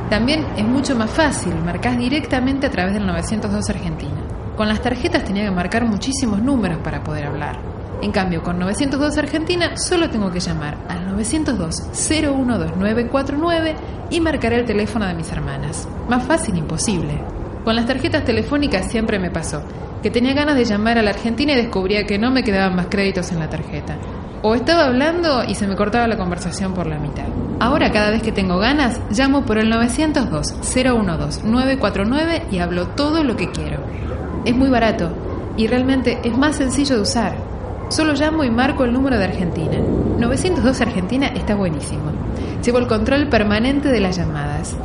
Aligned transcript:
También 0.08 0.46
es 0.56 0.64
mucho 0.64 0.96
más 0.96 1.10
fácil, 1.10 1.56
marcas 1.66 1.98
directamente 1.98 2.68
a 2.68 2.70
través 2.70 2.94
del 2.94 3.08
902 3.08 3.72
Argentina. 3.72 4.22
Con 4.56 4.68
las 4.68 4.84
tarjetas 4.84 5.24
tenía 5.24 5.46
que 5.46 5.52
marcar 5.52 5.86
muchísimos 5.86 6.44
números 6.44 6.78
para 6.84 7.04
poder 7.04 7.26
hablar. 7.26 7.60
En 8.04 8.12
cambio, 8.12 8.44
con 8.44 8.60
902 8.60 9.18
Argentina 9.18 9.76
solo 9.78 10.12
tengo 10.12 10.30
que 10.30 10.40
llamar 10.40 10.78
al 10.90 11.18
902-012949 11.18 13.76
y 14.12 14.20
marcar 14.20 14.54
el 14.54 14.66
teléfono 14.66 15.08
de 15.08 15.16
mis 15.16 15.32
hermanas. 15.32 15.88
Más 16.08 16.24
fácil 16.24 16.56
imposible. 16.56 17.20
Con 17.64 17.76
las 17.76 17.86
tarjetas 17.86 18.26
telefónicas 18.26 18.92
siempre 18.92 19.20
me 19.20 19.32
pasó 19.32 19.64
que 20.04 20.12
tenía 20.12 20.34
ganas 20.34 20.58
de 20.58 20.66
llamar 20.66 20.98
a 20.98 21.02
la 21.02 21.12
Argentina 21.12 21.54
y 21.54 21.56
descubría 21.56 22.06
que 22.06 22.20
no 22.20 22.30
me 22.30 22.44
quedaban 22.44 22.76
más 22.76 22.88
créditos 22.88 23.32
en 23.32 23.40
la 23.40 23.50
tarjeta. 23.50 23.98
O 24.42 24.54
estaba 24.54 24.84
hablando 24.84 25.46
y 25.46 25.56
se 25.56 25.66
me 25.66 25.78
cortaba 25.78 26.10
la 26.10 26.18
conversación 26.18 26.74
por 26.74 26.88
la 26.88 27.00
mitad. 27.00 27.24
Ahora 27.62 27.94
cada 27.94 28.10
vez 28.10 28.22
que 28.22 28.34
tengo 28.34 28.58
ganas, 28.58 29.00
llamo 29.10 29.46
por 29.46 29.58
el 29.58 29.72
902-012-949 29.72 32.52
y 32.52 32.60
hablo 32.60 32.90
todo 32.90 33.24
lo 33.24 33.38
que 33.38 33.50
quiero. 33.52 33.80
Es 34.44 34.54
muy 34.54 34.68
barato 34.68 35.10
y 35.56 35.68
realmente 35.68 36.20
es 36.26 36.38
más 36.38 36.58
sencillo 36.58 36.98
de 36.98 37.02
usar. 37.02 37.38
Solo 37.88 38.12
llamo 38.14 38.44
y 38.44 38.52
marco 38.52 38.84
el 38.84 38.92
número 38.92 39.18
de 39.18 39.24
Argentina. 39.24 39.78
902 40.20 40.82
Argentina 40.82 41.28
está 41.28 41.56
buenísimo. 41.56 42.12
Llevo 42.62 42.80
el 42.80 42.88
control 42.88 43.30
permanente 43.30 43.88
de 43.88 44.02
las 44.02 44.18
llamadas. 44.18 44.76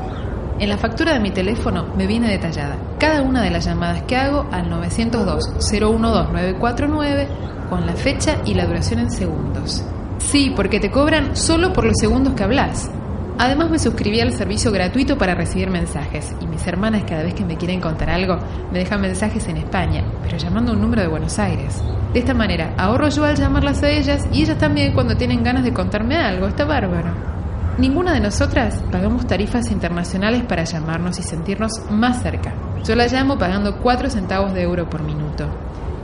En 0.61 0.69
la 0.69 0.77
factura 0.77 1.13
de 1.13 1.21
mi 1.21 1.31
teléfono 1.31 1.87
me 1.97 2.09
viene 2.09 2.29
detallada 2.29 2.77
cada 2.99 3.23
una 3.23 3.43
de 3.43 3.51
las 3.51 3.65
llamadas 3.65 4.03
que 4.03 4.17
hago 4.17 4.45
al 4.51 4.69
902-012-949 4.71 7.29
con 7.71 7.87
la 7.87 7.93
fecha 7.93 8.39
y 8.45 8.55
la 8.55 8.67
duración 8.67 8.99
en 8.99 9.13
segundos. 9.13 9.85
Sí, 10.19 10.53
porque 10.57 10.81
te 10.81 10.91
cobran 10.91 11.37
solo 11.37 11.73
por 11.73 11.85
los 11.85 11.97
segundos 11.97 12.35
que 12.35 12.43
hablas. 12.43 12.91
Además 13.39 13.71
me 13.71 13.79
suscribí 13.79 14.21
al 14.21 14.33
servicio 14.33 14.73
gratuito 14.73 15.17
para 15.17 15.37
recibir 15.37 15.71
mensajes 15.71 16.35
y 16.41 16.49
mis 16.49 16.67
hermanas 16.67 17.05
cada 17.09 17.23
vez 17.23 17.35
que 17.35 17.45
me 17.45 17.57
quieren 17.57 17.81
contar 17.81 18.11
algo 18.11 18.39
me 18.73 18.81
dejan 18.81 19.01
mensajes 19.01 19.47
en 19.47 19.59
España, 19.59 20.03
pero 20.25 20.39
llamando 20.39 20.73
un 20.73 20.81
número 20.81 21.03
de 21.03 21.09
Buenos 21.09 21.39
Aires. 21.39 21.81
De 22.13 22.19
esta 22.19 22.35
manera 22.35 22.75
ahorro 22.77 23.11
yo 23.11 23.25
al 23.25 23.37
llamarlas 23.37 23.81
a 23.85 23.91
ellas 23.91 24.27
y 24.33 24.43
ellas 24.43 24.59
también 24.59 24.93
cuando 24.93 25.17
tienen 25.17 25.45
ganas 25.45 25.63
de 25.63 25.73
contarme 25.73 26.17
algo. 26.17 26.49
Está 26.49 26.65
bárbaro. 26.65 27.38
Ninguna 27.79 28.13
de 28.13 28.21
nosotras 28.21 28.83
pagamos 28.91 29.29
tarifas 29.29 29.71
internacionales 29.71 30.43
para 30.43 30.65
llamarnos 30.65 31.21
y 31.21 31.23
sentirnos 31.23 31.81
más 31.89 32.23
cerca. 32.23 32.53
Yo 32.85 32.97
la 32.97 33.07
llamo 33.07 33.39
pagando 33.39 33.79
4 33.79 34.11
centavos 34.11 34.53
de 34.53 34.63
euro 34.63 34.91
por 34.91 35.05
minuto. 35.05 35.49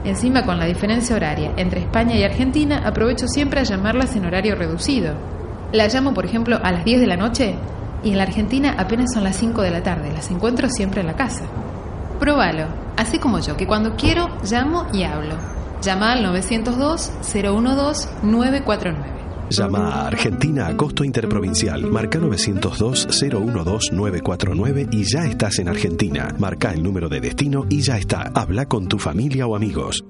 Encima, 0.05 0.45
con 0.45 0.57
la 0.57 0.67
diferencia 0.67 1.17
horaria 1.17 1.51
entre 1.57 1.81
España 1.81 2.15
y 2.15 2.23
Argentina, 2.23 2.81
aprovecho 2.85 3.27
siempre 3.27 3.59
a 3.59 3.63
llamarlas 3.63 4.15
en 4.15 4.25
horario 4.25 4.55
reducido. 4.55 5.15
La 5.73 5.89
llamo, 5.89 6.13
por 6.13 6.23
ejemplo, 6.23 6.57
a 6.63 6.71
las 6.71 6.85
10 6.85 7.01
de 7.01 7.07
la 7.07 7.17
noche 7.17 7.55
y 8.03 8.11
en 8.11 8.19
la 8.19 8.23
Argentina 8.23 8.75
apenas 8.77 9.11
son 9.13 9.25
las 9.25 9.35
5 9.35 9.61
de 9.61 9.71
la 9.71 9.83
tarde. 9.83 10.13
Las 10.13 10.31
encuentro 10.31 10.69
siempre 10.69 11.01
en 11.01 11.07
la 11.07 11.17
casa. 11.17 11.43
Próbalo, 12.21 12.67
así 12.95 13.19
como 13.19 13.39
yo, 13.39 13.57
que 13.57 13.67
cuando 13.67 13.97
quiero 13.97 14.29
llamo 14.49 14.87
y 14.93 15.03
hablo. 15.03 15.35
Llama 15.81 16.13
al 16.13 16.23
902-012-949. 16.23 19.14
Llama 19.49 19.89
a 19.89 20.07
Argentina 20.07 20.67
a 20.67 20.75
costo 20.75 21.03
interprovincial. 21.03 21.85
Marca 21.85 22.19
902-012-949 22.19 24.89
y 24.91 25.03
ya 25.03 25.25
estás 25.25 25.59
en 25.59 25.69
Argentina. 25.69 26.33
Marca 26.39 26.73
el 26.73 26.81
número 26.81 27.07
de 27.09 27.21
destino 27.21 27.67
y 27.69 27.81
ya 27.81 27.97
está. 27.97 28.31
Habla 28.33 28.65
con 28.67 28.87
tu 28.87 28.97
familia 28.99 29.45
o 29.47 29.55
amigos. 29.55 30.03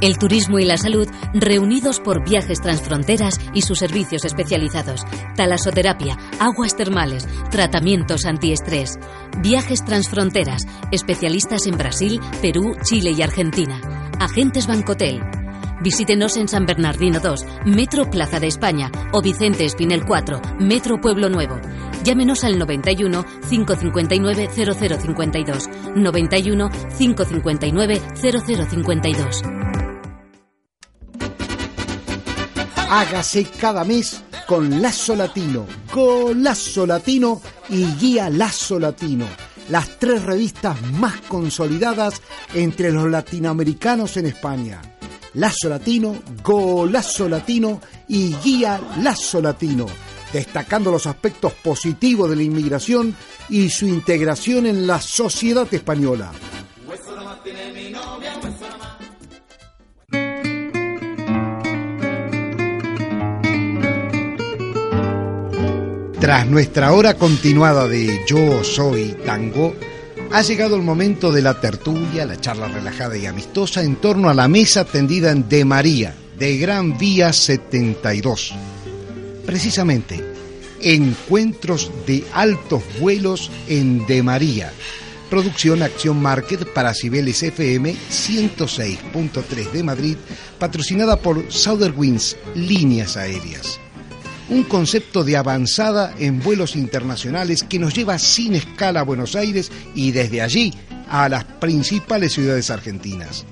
El 0.00 0.16
turismo 0.16 0.60
y 0.60 0.64
la 0.64 0.76
salud 0.76 1.08
reunidos 1.34 1.98
por 1.98 2.24
viajes 2.24 2.60
transfronteras 2.60 3.40
y 3.52 3.62
sus 3.62 3.80
servicios 3.80 4.24
especializados. 4.24 5.02
Talasoterapia, 5.34 6.16
aguas 6.38 6.76
termales, 6.76 7.26
tratamientos 7.50 8.24
antiestrés. 8.24 8.96
Viajes 9.42 9.84
transfronteras, 9.84 10.62
especialistas 10.92 11.66
en 11.66 11.76
Brasil, 11.76 12.20
Perú, 12.40 12.76
Chile 12.84 13.10
y 13.10 13.22
Argentina. 13.22 13.80
Agentes 14.20 14.68
Bancotel. 14.68 15.20
Visítenos 15.80 16.36
en 16.36 16.48
San 16.48 16.66
Bernardino 16.66 17.20
2, 17.20 17.40
Metro 17.66 18.10
Plaza 18.10 18.40
de 18.40 18.48
España 18.48 18.90
o 19.12 19.22
Vicente 19.22 19.64
Espinel 19.64 20.04
4, 20.04 20.40
Metro 20.58 21.00
Pueblo 21.00 21.28
Nuevo. 21.28 21.60
Llámenos 22.02 22.42
al 22.42 22.58
91 22.58 23.24
559 23.48 24.48
0052. 24.54 25.68
91 25.94 26.70
559 26.98 28.02
0052. 28.20 29.42
Hágase 32.90 33.44
cada 33.60 33.84
mes 33.84 34.22
con 34.46 34.82
Lazo 34.82 35.14
Latino, 35.14 35.66
Golazo 35.94 36.86
Latino 36.86 37.40
y 37.68 37.84
Guía 37.84 38.30
Lazo 38.30 38.80
Latino, 38.80 39.26
las 39.68 39.98
tres 39.98 40.24
revistas 40.24 40.80
más 40.92 41.20
consolidadas 41.28 42.20
entre 42.54 42.90
los 42.90 43.08
latinoamericanos 43.10 44.16
en 44.16 44.26
España. 44.26 44.80
Lazo 45.38 45.68
Latino, 45.68 46.16
Golazo 46.42 47.28
Latino 47.28 47.80
y 48.08 48.34
Guía 48.42 48.80
Lazo 49.00 49.40
Latino, 49.40 49.86
destacando 50.32 50.90
los 50.90 51.06
aspectos 51.06 51.52
positivos 51.54 52.28
de 52.28 52.36
la 52.36 52.42
inmigración 52.42 53.14
y 53.48 53.68
su 53.70 53.86
integración 53.86 54.66
en 54.66 54.84
la 54.84 55.00
sociedad 55.00 55.72
española. 55.72 56.32
Tras 66.20 66.48
nuestra 66.48 66.92
hora 66.92 67.14
continuada 67.14 67.86
de 67.86 68.24
Yo 68.26 68.64
Soy 68.64 69.16
Tango, 69.24 69.76
ha 70.32 70.42
llegado 70.42 70.76
el 70.76 70.82
momento 70.82 71.32
de 71.32 71.42
la 71.42 71.60
tertulia, 71.60 72.26
la 72.26 72.40
charla 72.40 72.68
relajada 72.68 73.16
y 73.16 73.26
amistosa 73.26 73.82
en 73.82 73.96
torno 73.96 74.28
a 74.28 74.34
la 74.34 74.48
mesa 74.48 74.84
tendida 74.84 75.30
en 75.30 75.48
De 75.48 75.64
María, 75.64 76.14
de 76.38 76.58
Gran 76.58 76.98
Vía 76.98 77.32
72. 77.32 78.54
Precisamente, 79.46 80.22
encuentros 80.80 81.90
de 82.06 82.24
altos 82.32 82.82
vuelos 83.00 83.50
en 83.68 84.06
De 84.06 84.22
María. 84.22 84.72
Producción 85.30 85.82
Acción 85.82 86.20
Market 86.20 86.72
para 86.72 86.94
Cibeles 86.94 87.42
FM 87.42 87.94
106.3 88.10 89.72
de 89.72 89.82
Madrid, 89.82 90.16
patrocinada 90.58 91.20
por 91.20 91.50
Southern 91.50 91.94
Winds 91.96 92.36
Líneas 92.54 93.16
Aéreas. 93.16 93.78
Un 94.50 94.64
concepto 94.64 95.24
de 95.24 95.36
avanzada 95.36 96.14
en 96.18 96.40
vuelos 96.40 96.74
internacionales 96.74 97.62
que 97.62 97.78
nos 97.78 97.92
lleva 97.94 98.18
sin 98.18 98.54
escala 98.54 99.00
a 99.00 99.04
Buenos 99.04 99.36
Aires 99.36 99.70
y 99.94 100.12
desde 100.12 100.40
allí 100.40 100.72
a 101.10 101.28
las 101.28 101.44
principales 101.44 102.32
ciudades 102.32 102.70
argentinas. 102.70 103.44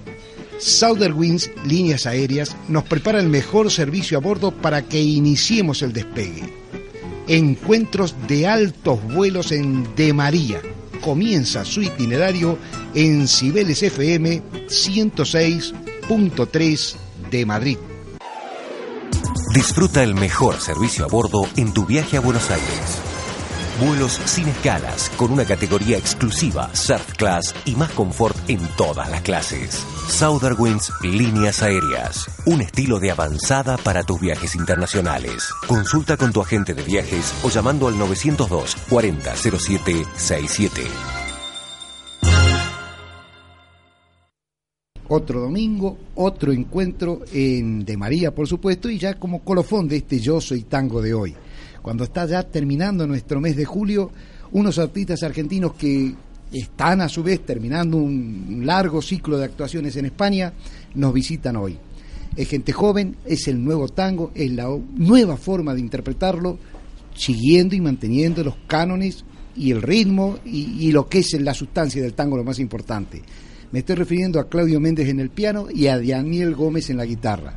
Southern 0.58 1.12
Winds 1.14 1.50
Líneas 1.66 2.06
Aéreas 2.06 2.56
nos 2.68 2.84
prepara 2.84 3.20
el 3.20 3.28
mejor 3.28 3.70
servicio 3.70 4.16
a 4.16 4.22
bordo 4.22 4.52
para 4.52 4.80
que 4.82 5.02
iniciemos 5.02 5.82
el 5.82 5.92
despegue. 5.92 6.44
Encuentros 7.28 8.14
de 8.26 8.46
altos 8.46 8.98
vuelos 9.12 9.52
en 9.52 9.94
De 9.96 10.14
María. 10.14 10.62
Comienza 11.02 11.62
su 11.64 11.82
itinerario 11.82 12.56
en 12.94 13.28
Cibeles 13.28 13.82
FM 13.82 14.42
106.3 14.68 16.94
de 17.30 17.44
Madrid. 17.44 17.76
Disfruta 19.56 20.02
el 20.02 20.14
mejor 20.14 20.60
servicio 20.60 21.06
a 21.06 21.08
bordo 21.08 21.48
en 21.56 21.72
tu 21.72 21.86
viaje 21.86 22.18
a 22.18 22.20
Buenos 22.20 22.50
Aires. 22.50 23.00
Vuelos 23.80 24.20
sin 24.26 24.46
escalas, 24.48 25.10
con 25.16 25.32
una 25.32 25.46
categoría 25.46 25.96
exclusiva, 25.96 26.68
Surf 26.74 27.14
Class 27.14 27.54
y 27.64 27.74
más 27.74 27.90
confort 27.92 28.36
en 28.50 28.60
todas 28.76 29.08
las 29.08 29.22
clases. 29.22 29.82
Southern 30.10 30.56
Winds 30.58 30.92
Líneas 31.00 31.62
Aéreas, 31.62 32.26
un 32.44 32.60
estilo 32.60 33.00
de 33.00 33.10
avanzada 33.10 33.78
para 33.78 34.02
tus 34.02 34.20
viajes 34.20 34.54
internacionales. 34.56 35.48
Consulta 35.66 36.18
con 36.18 36.34
tu 36.34 36.42
agente 36.42 36.74
de 36.74 36.82
viajes 36.82 37.32
o 37.42 37.48
llamando 37.48 37.88
al 37.88 37.98
902 37.98 38.76
40 38.90 39.36
07 39.36 40.06
67. 40.16 41.15
Otro 45.08 45.40
domingo, 45.40 45.96
otro 46.16 46.52
encuentro 46.52 47.20
en 47.32 47.84
De 47.84 47.96
María, 47.96 48.34
por 48.34 48.48
supuesto, 48.48 48.90
y 48.90 48.98
ya 48.98 49.14
como 49.14 49.44
colofón 49.44 49.86
de 49.86 49.98
este 49.98 50.18
Yo 50.18 50.40
Soy 50.40 50.62
Tango 50.62 51.00
de 51.00 51.14
hoy. 51.14 51.34
Cuando 51.80 52.02
está 52.02 52.26
ya 52.26 52.42
terminando 52.42 53.06
nuestro 53.06 53.40
mes 53.40 53.54
de 53.56 53.64
julio, 53.64 54.10
unos 54.50 54.80
artistas 54.80 55.22
argentinos 55.22 55.74
que 55.74 56.12
están 56.52 57.00
a 57.00 57.08
su 57.08 57.22
vez 57.22 57.46
terminando 57.46 57.98
un 57.98 58.62
largo 58.64 59.00
ciclo 59.00 59.38
de 59.38 59.44
actuaciones 59.44 59.94
en 59.96 60.06
España, 60.06 60.52
nos 60.96 61.14
visitan 61.14 61.54
hoy. 61.54 61.78
Es 62.34 62.48
gente 62.48 62.72
joven, 62.72 63.16
es 63.24 63.46
el 63.46 63.62
nuevo 63.62 63.88
tango, 63.88 64.32
es 64.34 64.50
la 64.50 64.68
nueva 64.96 65.36
forma 65.36 65.72
de 65.72 65.80
interpretarlo, 65.80 66.58
siguiendo 67.14 67.76
y 67.76 67.80
manteniendo 67.80 68.42
los 68.42 68.56
cánones 68.66 69.24
y 69.54 69.70
el 69.70 69.82
ritmo 69.82 70.38
y, 70.44 70.88
y 70.88 70.90
lo 70.90 71.08
que 71.08 71.20
es 71.20 71.40
la 71.40 71.54
sustancia 71.54 72.02
del 72.02 72.14
tango 72.14 72.36
lo 72.36 72.44
más 72.44 72.58
importante. 72.58 73.22
Me 73.72 73.80
estoy 73.80 73.96
refiriendo 73.96 74.38
a 74.38 74.48
Claudio 74.48 74.80
Méndez 74.80 75.08
en 75.08 75.20
el 75.20 75.30
piano 75.30 75.66
y 75.72 75.88
a 75.88 76.00
Daniel 76.00 76.54
Gómez 76.54 76.90
en 76.90 76.96
la 76.96 77.04
guitarra. 77.04 77.54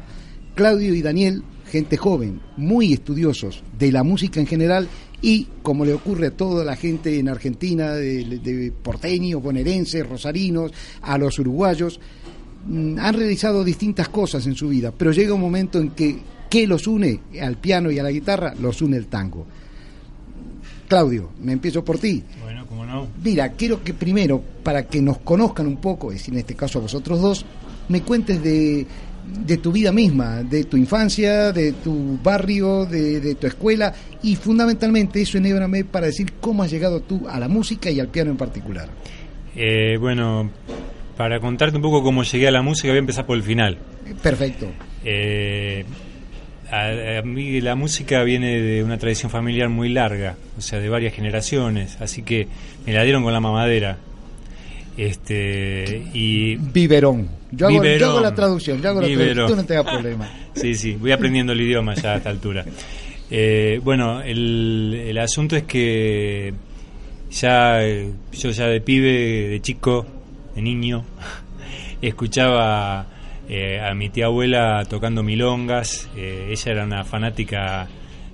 Claudio 0.55 0.93
y 0.93 1.01
Daniel, 1.01 1.43
gente 1.69 1.97
joven, 1.97 2.41
muy 2.57 2.93
estudiosos 2.93 3.63
de 3.77 3.91
la 3.91 4.03
música 4.03 4.39
en 4.39 4.47
general 4.47 4.87
y, 5.21 5.47
como 5.61 5.85
le 5.85 5.93
ocurre 5.93 6.27
a 6.27 6.31
toda 6.31 6.65
la 6.65 6.75
gente 6.75 7.19
en 7.19 7.29
Argentina, 7.29 7.93
de, 7.93 8.73
porteños, 8.81 9.41
bonaerenses, 9.41 10.07
rosarinos, 10.07 10.71
a 11.01 11.17
los 11.17 11.37
uruguayos, 11.39 11.99
mm, 12.65 12.97
han 12.99 13.13
realizado 13.13 13.63
distintas 13.63 14.09
cosas 14.09 14.45
en 14.47 14.55
su 14.55 14.69
vida, 14.69 14.91
pero 14.97 15.11
llega 15.11 15.33
un 15.33 15.41
momento 15.41 15.79
en 15.79 15.91
que, 15.91 16.17
¿qué 16.49 16.65
los 16.65 16.87
une 16.87 17.19
al 17.41 17.57
piano 17.57 17.91
y 17.91 17.99
a 17.99 18.03
la 18.03 18.11
guitarra? 18.11 18.53
Los 18.59 18.81
une 18.81 18.97
el 18.97 19.07
tango. 19.07 19.45
Claudio, 20.89 21.29
me 21.39 21.53
empiezo 21.53 21.85
por 21.85 21.99
ti. 21.99 22.23
Bueno, 22.43 22.65
cómo 22.67 22.85
no. 22.85 23.07
Mira, 23.23 23.49
quiero 23.53 23.83
que 23.83 23.93
primero, 23.93 24.43
para 24.63 24.87
que 24.87 25.01
nos 25.01 25.19
conozcan 25.19 25.67
un 25.67 25.77
poco, 25.77 26.11
es 26.11 26.17
decir, 26.17 26.33
en 26.33 26.41
este 26.41 26.55
caso 26.55 26.79
a 26.79 26.81
vosotros 26.81 27.21
dos, 27.21 27.45
me 27.87 28.01
cuentes 28.01 28.43
de, 28.43 28.85
de 29.45 29.57
tu 29.57 29.71
vida 29.71 29.91
misma, 29.91 30.43
de 30.43 30.63
tu 30.63 30.77
infancia, 30.77 31.51
de 31.51 31.73
tu 31.73 32.19
barrio, 32.23 32.85
de, 32.85 33.19
de 33.19 33.35
tu 33.35 33.47
escuela 33.47 33.93
y 34.23 34.35
fundamentalmente 34.35 35.21
eso 35.21 35.37
enébrame 35.37 35.85
para 35.85 36.07
decir 36.07 36.33
cómo 36.41 36.63
has 36.63 36.71
llegado 36.71 37.01
tú 37.01 37.27
a 37.29 37.39
la 37.39 37.47
música 37.47 37.91
y 37.91 37.99
al 37.99 38.07
piano 38.07 38.31
en 38.31 38.37
particular. 38.37 38.89
Eh, 39.55 39.97
bueno, 39.99 40.49
para 41.15 41.39
contarte 41.39 41.75
un 41.75 41.83
poco 41.83 42.01
cómo 42.01 42.23
llegué 42.23 42.47
a 42.47 42.51
la 42.51 42.61
música, 42.61 42.89
voy 42.89 42.97
a 42.97 42.99
empezar 42.99 43.25
por 43.25 43.37
el 43.37 43.43
final. 43.43 43.77
Perfecto. 44.23 44.67
Eh, 45.05 45.85
a, 46.71 47.19
a 47.19 47.21
mí 47.23 47.61
la 47.61 47.75
música 47.75 48.23
viene 48.23 48.59
de 48.59 48.83
una 48.83 48.97
tradición 48.97 49.31
familiar 49.31 49.69
muy 49.69 49.89
larga, 49.89 50.35
o 50.57 50.61
sea, 50.61 50.79
de 50.79 50.89
varias 50.89 51.13
generaciones, 51.13 51.97
así 52.01 52.23
que 52.23 52.47
me 52.85 52.93
la 52.93 53.03
dieron 53.03 53.23
con 53.23 53.33
la 53.33 53.39
mamadera. 53.39 53.97
Este, 54.97 56.03
y 56.13 56.55
Biberón. 56.57 57.29
Yo 57.51 57.67
hago, 57.67 57.77
yo 57.77 57.81
Biberón. 57.81 58.09
hago 58.09 58.19
la 58.19 58.35
traducción, 58.35 58.81
yo 58.81 58.89
hago 58.89 59.01
la 59.01 59.07
Biberón. 59.07 59.33
traducción, 59.33 59.57
tú 59.57 59.61
no 59.61 59.67
te 59.67 59.77
hagas 59.77 59.93
problema. 59.93 60.29
Sí, 60.55 60.75
sí, 60.75 60.95
voy 60.99 61.13
aprendiendo 61.13 61.53
el 61.53 61.61
idioma 61.61 61.93
ya 61.95 62.13
a 62.13 62.17
esta 62.17 62.29
altura. 62.29 62.65
Eh, 63.31 63.79
bueno, 63.81 64.21
el, 64.21 65.05
el 65.07 65.17
asunto 65.19 65.55
es 65.55 65.63
que 65.63 66.53
ya 67.31 67.81
eh, 67.81 68.11
yo 68.33 68.49
ya 68.49 68.65
de 68.67 68.81
pibe, 68.81 69.47
de 69.47 69.61
chico, 69.61 70.05
de 70.55 70.61
niño, 70.61 71.05
escuchaba 72.01 73.05
eh, 73.49 73.81
a 73.81 73.93
mi 73.95 74.09
tía 74.09 74.25
abuela 74.25 74.85
tocando 74.87 75.23
milongas. 75.23 76.09
eh, 76.15 76.49
ella 76.51 76.71
era 76.71 76.83
una 76.85 77.03
fanática 77.03 77.87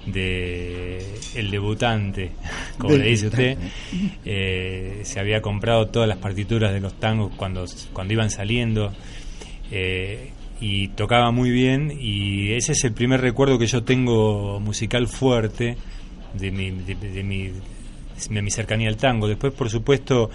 de 0.05 1.03
El 1.35 1.49
Debutante, 1.49 2.31
como 2.77 2.95
le 2.95 3.07
dice 3.07 3.27
usted. 3.27 3.57
Eh, 4.25 5.01
se 5.03 5.19
había 5.19 5.41
comprado 5.41 5.87
todas 5.87 6.07
las 6.07 6.17
partituras 6.17 6.73
de 6.73 6.79
los 6.81 6.99
tangos 6.99 7.33
cuando, 7.35 7.65
cuando 7.93 8.13
iban 8.13 8.29
saliendo. 8.29 8.91
Eh, 9.71 10.31
y 10.61 10.89
tocaba 10.89 11.31
muy 11.31 11.49
bien 11.51 11.91
y 11.99 12.53
ese 12.53 12.71
es 12.71 12.83
el 12.85 12.93
primer 12.93 13.19
recuerdo 13.19 13.59
que 13.59 13.67
yo 13.67 13.83
tengo 13.83 14.59
musical 14.61 15.07
fuerte 15.07 15.75
de 16.33 16.51
mi, 16.51 16.71
de, 16.71 16.95
de 16.95 17.23
mi, 17.23 17.51
de 18.29 18.41
mi 18.41 18.51
cercanía 18.51 18.87
al 18.87 18.97
tango. 18.97 19.27
Después, 19.27 19.53
por 19.53 19.69
supuesto, 19.69 20.29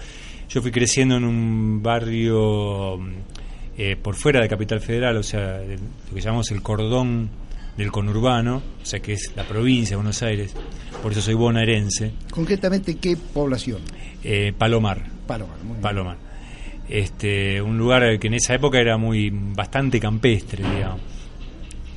yo 0.47 0.61
fui 0.61 0.71
creciendo 0.71 1.17
en 1.17 1.23
un 1.23 1.81
barrio 1.81 2.99
eh, 3.77 3.95
por 3.95 4.15
fuera 4.15 4.41
de 4.41 4.47
Capital 4.49 4.79
Federal, 4.81 5.17
o 5.17 5.23
sea, 5.23 5.59
lo 5.61 6.15
que 6.15 6.21
llamamos 6.21 6.51
el 6.51 6.61
cordón 6.61 7.29
del 7.77 7.91
conurbano, 7.91 8.61
o 8.81 8.85
sea, 8.85 8.99
que 8.99 9.13
es 9.13 9.31
la 9.35 9.43
provincia 9.43 9.91
de 9.91 9.95
Buenos 9.97 10.21
Aires, 10.23 10.53
por 11.01 11.11
eso 11.13 11.21
soy 11.21 11.33
bonaerense, 11.35 12.11
Concretamente, 12.31 12.97
¿qué 12.97 13.15
población? 13.33 13.81
eh, 14.23 14.53
Palomar. 14.57 15.03
Palomar. 15.25 15.57
muy 15.59 15.71
bien. 15.73 15.81
Palomar. 15.81 16.17
Este, 16.89 17.61
un 17.61 17.77
lugar 17.77 18.19
que 18.19 18.27
en 18.27 18.33
esa 18.33 18.53
época 18.53 18.79
era 18.79 18.97
muy 18.97 19.29
bastante 19.31 19.99
campestre, 19.99 20.63
digamos. 20.69 20.99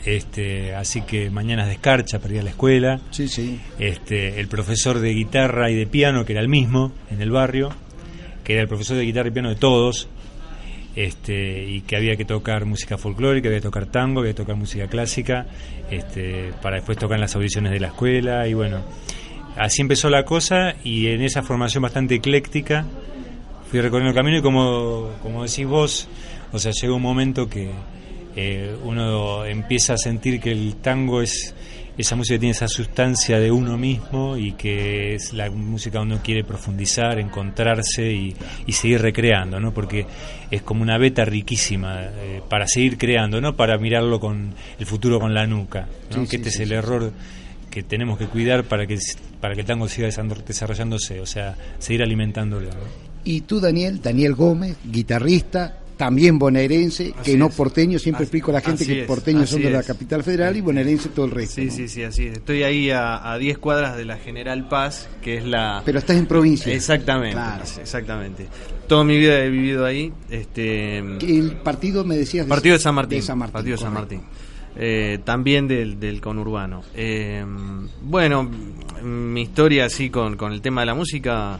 Este, 0.04 0.74
así 0.74 1.00
que 1.02 1.30
mañanas 1.30 1.66
de 1.66 1.72
escarcha, 1.74 2.18
perdía 2.18 2.42
la 2.42 2.50
escuela. 2.50 3.00
Sí, 3.10 3.26
sí. 3.26 3.58
Este, 3.78 4.38
el 4.38 4.48
profesor 4.48 5.00
de 5.00 5.10
guitarra 5.14 5.70
y 5.70 5.74
de 5.74 5.86
piano, 5.86 6.24
que 6.24 6.32
era 6.32 6.42
el 6.42 6.48
mismo 6.48 6.92
en 7.10 7.22
el 7.22 7.30
barrio, 7.30 7.70
que 8.44 8.52
era 8.52 8.62
el 8.62 8.68
profesor 8.68 8.96
de 8.98 9.04
guitarra 9.04 9.28
y 9.28 9.32
piano 9.32 9.48
de 9.48 9.56
todos, 9.56 10.08
este, 10.96 11.64
y 11.64 11.80
que 11.82 11.96
había 11.96 12.16
que 12.16 12.24
tocar 12.24 12.64
música 12.64 12.98
folclórica, 12.98 13.48
había 13.48 13.60
que 13.60 13.64
tocar 13.64 13.86
tango, 13.86 14.20
había 14.20 14.32
que 14.32 14.38
tocar 14.38 14.56
música 14.56 14.86
clásica, 14.86 15.46
este, 15.90 16.52
para 16.62 16.76
después 16.76 16.98
tocar 16.98 17.16
en 17.16 17.22
las 17.22 17.34
audiciones 17.34 17.72
de 17.72 17.80
la 17.80 17.88
escuela, 17.88 18.46
y 18.46 18.54
bueno, 18.54 18.82
así 19.56 19.82
empezó 19.82 20.10
la 20.10 20.24
cosa, 20.24 20.74
y 20.84 21.08
en 21.08 21.22
esa 21.22 21.42
formación 21.42 21.82
bastante 21.82 22.14
ecléctica, 22.14 22.84
fui 23.70 23.80
recorriendo 23.80 24.10
el 24.10 24.16
camino 24.16 24.38
y 24.38 24.42
como, 24.42 25.10
como 25.22 25.44
decís 25.44 25.66
vos, 25.66 26.08
o 26.52 26.58
sea, 26.58 26.72
llega 26.72 26.94
un 26.94 27.02
momento 27.02 27.48
que 27.48 27.70
eh, 28.36 28.76
uno 28.84 29.44
empieza 29.44 29.94
a 29.94 29.98
sentir 29.98 30.40
que 30.40 30.52
el 30.52 30.76
tango 30.76 31.22
es 31.22 31.54
esa 31.96 32.16
música 32.16 32.38
tiene 32.38 32.52
esa 32.52 32.68
sustancia 32.68 33.38
de 33.38 33.50
uno 33.52 33.76
mismo 33.78 34.36
y 34.36 34.52
que 34.52 35.14
es 35.14 35.32
la 35.32 35.50
música 35.50 35.98
donde 35.98 36.14
uno 36.16 36.24
quiere 36.24 36.42
profundizar, 36.44 37.18
encontrarse 37.18 38.10
y, 38.12 38.34
y 38.66 38.72
seguir 38.72 39.00
recreando, 39.02 39.60
¿no? 39.60 39.72
Porque 39.72 40.06
es 40.50 40.62
como 40.62 40.82
una 40.82 40.98
beta 40.98 41.24
riquísima 41.24 42.02
eh, 42.02 42.42
para 42.48 42.66
seguir 42.66 42.98
creando, 42.98 43.40
no 43.40 43.54
para 43.56 43.78
mirarlo 43.78 44.18
con 44.18 44.54
el 44.78 44.86
futuro 44.86 45.20
con 45.20 45.34
la 45.34 45.46
nuca, 45.46 45.88
¿no? 46.16 46.24
Sí, 46.24 46.30
que 46.30 46.36
este 46.36 46.50
sí, 46.50 46.56
es 46.56 46.60
el 46.62 46.68
sí. 46.68 46.74
error 46.74 47.12
que 47.70 47.82
tenemos 47.82 48.18
que 48.18 48.26
cuidar 48.26 48.64
para 48.64 48.86
que 48.86 48.98
para 49.40 49.54
que 49.54 49.60
el 49.62 49.66
tango 49.66 49.88
siga 49.88 50.08
desarroll- 50.08 50.44
desarrollándose, 50.44 51.20
o 51.20 51.26
sea, 51.26 51.54
seguir 51.78 52.02
alimentándolo. 52.02 52.68
¿no? 52.70 52.76
Y 53.24 53.42
tú, 53.42 53.60
Daniel, 53.60 54.00
Daniel 54.02 54.34
Gómez, 54.34 54.76
guitarrista, 54.84 55.78
también 55.96 56.38
bonaerense, 56.38 57.14
que 57.24 57.36
no 57.36 57.50
porteño, 57.50 57.98
siempre 57.98 58.18
Así- 58.18 58.24
explico 58.24 58.50
a 58.50 58.54
la 58.54 58.60
gente 58.60 58.84
que 58.84 59.02
es, 59.02 59.06
porteños 59.06 59.48
son 59.50 59.62
de 59.62 59.70
la 59.70 59.82
capital 59.82 60.22
federal 60.24 60.56
y 60.56 60.60
bonaerense 60.60 61.08
todo 61.10 61.26
el 61.26 61.32
resto. 61.32 61.56
Sí, 61.56 61.66
¿no? 61.66 61.72
sí, 61.72 61.88
sí, 61.88 62.02
así 62.02 62.26
es. 62.26 62.34
Estoy 62.38 62.62
ahí 62.64 62.90
a 62.90 63.32
a 63.32 63.38
10 63.38 63.58
cuadras 63.58 63.96
de 63.96 64.04
la 64.04 64.16
General 64.18 64.68
Paz, 64.68 65.08
que 65.22 65.36
es 65.38 65.44
la... 65.44 65.82
Pero 65.84 65.98
estás 65.98 66.16
en 66.16 66.26
provincia. 66.26 66.72
Exactamente, 66.72 67.34
Claro. 67.36 67.64
exactamente. 67.80 68.46
Toda 68.88 69.04
mi 69.04 69.16
vida 69.18 69.38
he 69.44 69.48
vivido 69.50 69.84
ahí. 69.86 70.12
Este, 70.30 70.98
El 70.98 71.56
partido 71.62 72.04
me 72.04 72.16
decías... 72.16 72.46
Partido 72.46 72.74
de 72.74 72.80
San 72.80 72.94
Martín. 72.94 73.18
De 73.20 73.22
San 73.26 73.38
Martín. 73.38 73.52
Partido 73.52 73.76
de 73.76 73.82
San. 73.82 73.92
Martín. 73.94 74.20
eh, 74.76 75.20
también 75.24 75.68
del, 75.68 76.00
del 76.00 76.20
conurbano. 76.20 76.82
Eh, 76.94 77.44
bueno, 78.02 78.50
mi 79.02 79.42
historia 79.42 79.84
así 79.86 80.10
con, 80.10 80.36
con 80.36 80.52
el 80.52 80.60
tema 80.60 80.80
de 80.82 80.86
la 80.86 80.94
música 80.94 81.58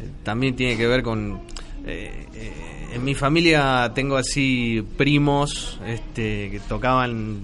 eh, 0.00 0.08
también 0.22 0.56
tiene 0.56 0.76
que 0.76 0.86
ver 0.86 1.02
con... 1.02 1.40
eh, 1.86 2.26
eh, 2.34 2.52
en 2.94 3.04
mi 3.04 3.14
familia 3.14 3.92
tengo 3.94 4.16
así 4.16 4.84
primos 4.96 5.80
este, 5.86 6.50
que 6.50 6.60
tocaban 6.68 7.40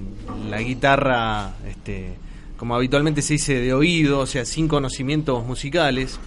la 0.49 0.61
guitarra, 0.62 1.54
este, 1.68 2.14
como 2.56 2.75
habitualmente 2.75 3.23
se 3.23 3.35
dice, 3.35 3.54
de 3.61 3.73
oído, 3.75 4.20
o 4.20 4.26
sea, 4.26 4.44
sin 4.44 4.68
conocimientos 4.68 5.44
musicales. 5.47 6.20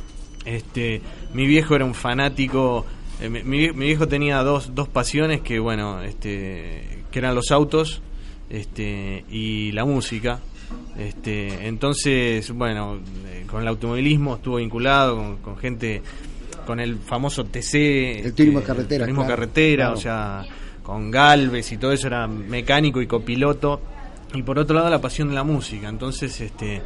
Este, 0.46 1.02
mi 1.34 1.48
viejo 1.48 1.76
era 1.76 1.86
un 1.86 1.94
fanático, 1.96 2.86
eh, 3.22 3.30
mi, 3.30 3.44
mi 3.44 3.58
vie- 3.60 3.74
mi 3.74 3.86
viejo 3.86 4.08
tenía 4.08 4.44
dos, 4.44 4.76
dos 4.76 4.88
pasiones 4.90 5.42
que, 5.42 5.60
bueno, 5.60 6.02
este, 6.02 7.04
que 7.12 7.20
eran 7.20 7.34
los 7.36 7.52
autos 7.52 8.02
este, 8.50 9.24
y 9.30 9.72
la 9.72 9.86
música. 9.86 10.40
Este, 10.98 11.68
entonces, 11.68 12.52
bueno, 12.52 13.00
eh, 13.28 13.46
con 13.48 13.62
el 13.62 13.68
automovilismo 13.68 14.36
estuvo 14.36 14.56
vinculado 14.58 15.38
con 15.44 15.58
gente, 15.58 16.02
con 16.66 16.80
el 16.80 16.98
famoso 16.98 17.46
TC. 17.46 18.26
El 18.26 18.34
turismo 18.34 18.60
de 18.60 18.66
carretera, 18.66 19.06
turismo 19.06 19.24
claro, 19.24 19.36
carretera, 19.36 19.84
claro. 19.86 19.98
o 19.98 20.02
sea, 20.02 20.46
con 20.82 21.12
Galvez 21.12 21.72
y 21.72 21.78
todo 21.78 21.92
eso 21.92 22.08
era 22.08 22.28
mecánico 22.28 23.02
y 23.02 23.08
copiloto. 23.08 23.82
Y 24.34 24.42
por 24.42 24.58
otro 24.58 24.76
lado 24.76 24.90
la 24.90 25.02
pasión 25.02 25.30
de 25.30 25.36
la 25.36 25.44
música. 25.44 25.88
Entonces, 25.88 26.40
este, 26.42 26.82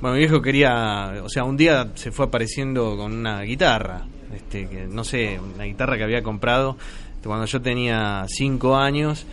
bueno, 0.00 0.14
mi 0.14 0.20
viejo 0.20 0.42
quería, 0.42 1.22
o 1.24 1.28
sea, 1.28 1.44
un 1.44 1.56
día 1.56 1.88
se 1.94 2.12
fue 2.12 2.26
apareciendo 2.26 2.96
con 2.96 3.12
una 3.12 3.40
guitarra, 3.42 4.02
este, 4.34 4.68
que 4.68 4.86
no 4.86 5.02
sé, 5.02 5.38
una 5.38 5.64
guitarra 5.64 5.96
que 5.96 6.04
había 6.04 6.22
comprado 6.22 6.76
cuando 7.28 7.46
yo 7.46 7.60
tenía 7.60 8.24
cinco 8.28 8.76
años. 8.76 9.26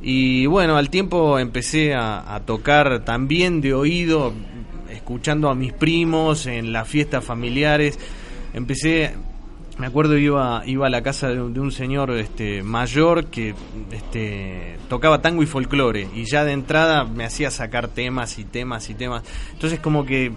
Y 0.00 0.46
bueno, 0.46 0.76
al 0.76 0.90
tiempo 0.90 1.38
empecé 1.38 1.94
a, 1.94 2.34
a 2.34 2.40
tocar 2.40 3.04
también 3.04 3.60
de 3.60 3.74
oído, 3.74 4.32
escuchando 4.90 5.50
a 5.50 5.54
mis 5.54 5.72
primos 5.72 6.46
en 6.46 6.72
las 6.72 6.88
fiestas 6.88 7.24
familiares. 7.24 7.98
Empecé, 8.54 9.14
me 9.78 9.86
acuerdo 9.86 10.16
iba 10.18 10.62
iba 10.66 10.86
a 10.86 10.90
la 10.90 11.02
casa 11.02 11.28
de 11.28 11.40
un, 11.40 11.72
señor 11.72 12.10
este 12.10 12.62
mayor 12.62 13.26
que 13.26 13.54
este 13.92 14.76
tocaba 14.88 15.22
tango 15.22 15.42
y 15.42 15.46
folclore 15.46 16.08
y 16.14 16.24
ya 16.24 16.44
de 16.44 16.52
entrada 16.52 17.04
me 17.04 17.24
hacía 17.24 17.50
sacar 17.50 17.88
temas 17.88 18.38
y 18.38 18.44
temas 18.44 18.90
y 18.90 18.94
temas. 18.94 19.22
Entonces 19.52 19.78
como 19.80 20.04
que 20.04 20.32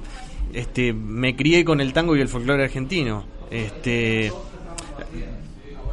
este 0.53 0.93
me 0.93 1.35
crié 1.35 1.65
con 1.65 1.81
el 1.81 1.93
tango 1.93 2.15
y 2.15 2.21
el 2.21 2.27
folclore 2.27 2.63
argentino. 2.63 3.25
Este 3.49 4.31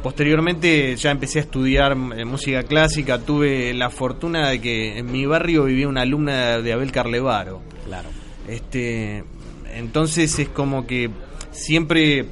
Posteriormente 0.03 0.95
ya 0.95 1.11
empecé 1.11 1.39
a 1.39 1.41
estudiar 1.41 1.91
eh, 1.91 2.23
música 2.23 2.63
clásica, 2.63 3.19
tuve 3.19 3.73
la 3.73 3.89
fortuna 3.89 4.49
de 4.49 4.61
que 4.61 4.97
en 4.97 5.11
mi 5.11 5.25
barrio 5.25 5.65
vivía 5.65 5.89
una 5.89 6.01
alumna 6.01 6.61
de 6.61 6.71
Abel 6.71 6.93
Carlevaro. 6.93 7.61
Claro. 7.85 8.07
Este, 8.47 9.25
entonces 9.73 10.39
es 10.39 10.47
como 10.47 10.87
que 10.87 11.09
siempre 11.51 12.25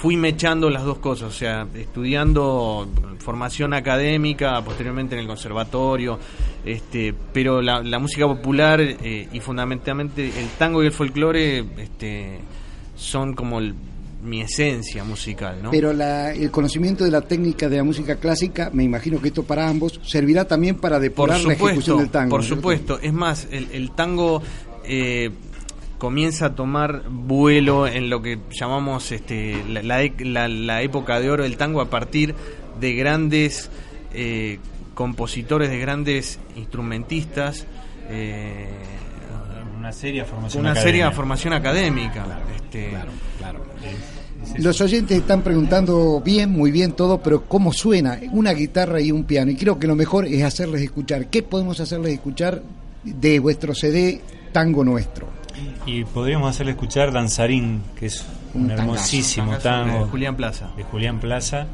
fui 0.00 0.16
mechando 0.16 0.68
las 0.70 0.84
dos 0.84 0.98
cosas, 0.98 1.28
o 1.28 1.32
sea, 1.36 1.66
estudiando 1.74 2.88
formación 3.18 3.72
académica, 3.74 4.60
posteriormente 4.62 5.14
en 5.14 5.22
el 5.22 5.26
conservatorio, 5.26 6.18
este, 6.64 7.14
pero 7.32 7.62
la, 7.62 7.82
la 7.82 7.98
música 7.98 8.26
popular 8.26 8.80
eh, 8.80 9.28
y 9.32 9.40
fundamentalmente 9.40 10.26
el 10.38 10.48
tango 10.58 10.82
y 10.82 10.86
el 10.86 10.92
folclore 10.92 11.64
este, 11.78 12.40
son 12.94 13.34
como 13.34 13.58
el- 13.58 13.74
mi 14.22 14.40
esencia 14.40 15.04
musical, 15.04 15.62
¿no? 15.62 15.70
Pero 15.70 15.92
la- 15.92 16.32
el 16.32 16.50
conocimiento 16.50 17.04
de 17.04 17.10
la 17.12 17.20
técnica 17.22 17.68
de 17.68 17.76
la 17.76 17.84
música 17.84 18.16
clásica, 18.16 18.70
me 18.72 18.82
imagino 18.84 19.20
que 19.20 19.28
esto 19.28 19.44
para 19.44 19.68
ambos 19.68 20.00
servirá 20.04 20.44
también 20.46 20.76
para 20.76 20.98
depurar 20.98 21.40
la 21.42 21.52
ejecución 21.52 21.98
del 21.98 22.10
tango. 22.10 22.30
por 22.30 22.42
supuesto. 22.44 22.98
Es 23.00 23.12
más, 23.12 23.46
el, 23.50 23.68
el 23.72 23.92
tango 23.92 24.42
eh, 24.84 25.30
comienza 25.98 26.46
a 26.46 26.54
tomar 26.54 27.02
vuelo 27.08 27.86
en 27.86 28.10
lo 28.10 28.20
que 28.22 28.38
llamamos 28.50 29.12
este, 29.12 29.62
la, 29.68 29.82
la 29.82 30.02
e- 30.02 30.14
la- 30.18 30.48
la 30.48 30.82
época 30.82 31.20
de 31.20 31.30
oro 31.30 31.42
del 31.44 31.56
tango 31.56 31.80
a 31.80 31.88
partir 31.90 32.34
de 32.80 32.94
grandes 32.94 33.70
eh, 34.12 34.58
compositores, 34.94 35.70
de 35.70 35.78
grandes 35.78 36.38
instrumentistas. 36.56 37.66
eh, 38.10 38.68
Una 39.78 39.92
seria 39.92 40.24
formación 40.24 40.60
una 40.60 40.70
académica. 40.72 40.90
seria 40.92 41.10
formación 41.12 41.52
académica. 41.54 42.26
este, 42.56 42.90
Los 44.58 44.80
oyentes 44.80 45.16
están 45.18 45.42
preguntando 45.42 46.20
bien, 46.24 46.50
muy 46.50 46.70
bien 46.70 46.92
todo, 46.92 47.20
pero 47.22 47.44
¿cómo 47.44 47.72
suena 47.72 48.18
una 48.32 48.52
guitarra 48.52 49.00
y 49.00 49.10
un 49.12 49.24
piano? 49.24 49.50
Y 49.50 49.56
creo 49.56 49.78
que 49.78 49.86
lo 49.86 49.94
mejor 49.96 50.26
es 50.26 50.42
hacerles 50.42 50.82
escuchar. 50.82 51.28
¿Qué 51.28 51.42
podemos 51.42 51.80
hacerles 51.80 52.12
escuchar 52.12 52.62
de 53.04 53.38
vuestro 53.38 53.74
CD 53.74 54.20
Tango 54.52 54.84
Nuestro? 54.84 55.26
Y 55.86 56.04
podríamos 56.04 56.50
hacerle 56.50 56.72
escuchar 56.72 57.12
Danzarín, 57.12 57.82
que 57.98 58.06
es 58.06 58.24
un, 58.54 58.70
hermosísimo 58.70 59.56
Tangazo 59.58 59.84
de 59.84 59.92
tango. 59.92 60.06
Julián 60.06 60.36
Plaza. 60.36 60.70
De 60.76 60.84
Julián 60.84 61.20
Plaza. 61.20 61.66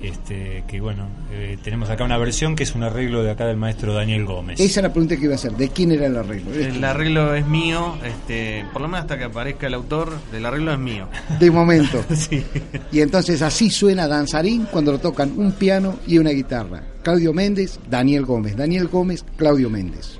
Este, 0.00 0.62
que 0.68 0.80
bueno, 0.80 1.08
eh, 1.32 1.58
tenemos 1.62 1.90
acá 1.90 2.04
una 2.04 2.16
versión 2.18 2.54
que 2.54 2.62
es 2.62 2.76
un 2.76 2.84
arreglo 2.84 3.24
de 3.24 3.32
acá 3.32 3.46
del 3.46 3.56
maestro 3.56 3.94
Daniel 3.94 4.26
Gómez. 4.26 4.60
Esa 4.60 4.78
es 4.80 4.82
la 4.84 4.92
pregunta 4.92 5.16
que 5.16 5.24
iba 5.24 5.32
a 5.32 5.36
hacer. 5.36 5.52
¿De 5.52 5.70
quién 5.70 5.90
era 5.90 6.06
el 6.06 6.16
arreglo? 6.16 6.54
El 6.54 6.84
arreglo 6.84 7.34
es 7.34 7.44
mío, 7.46 7.96
este, 8.04 8.64
por 8.72 8.82
lo 8.82 8.88
menos 8.88 9.02
hasta 9.02 9.18
que 9.18 9.24
aparezca 9.24 9.66
el 9.66 9.74
autor 9.74 10.12
del 10.30 10.46
arreglo 10.46 10.72
es 10.72 10.78
mío. 10.78 11.08
De 11.38 11.50
momento. 11.50 12.04
Sí. 12.18 12.44
Y 12.90 13.00
entonces 13.00 13.42
así 13.42 13.70
suena 13.70 14.08
Danzarín 14.08 14.66
cuando 14.70 14.90
lo 14.92 14.98
tocan 14.98 15.32
un 15.36 15.52
piano 15.52 15.98
y 16.06 16.18
una 16.18 16.30
guitarra. 16.30 16.82
Claudio 17.02 17.32
Méndez, 17.32 17.78
Daniel 17.88 18.24
Gómez. 18.24 18.56
Daniel 18.56 18.88
Gómez, 18.88 19.24
Claudio 19.36 19.70
Méndez. 19.70 20.18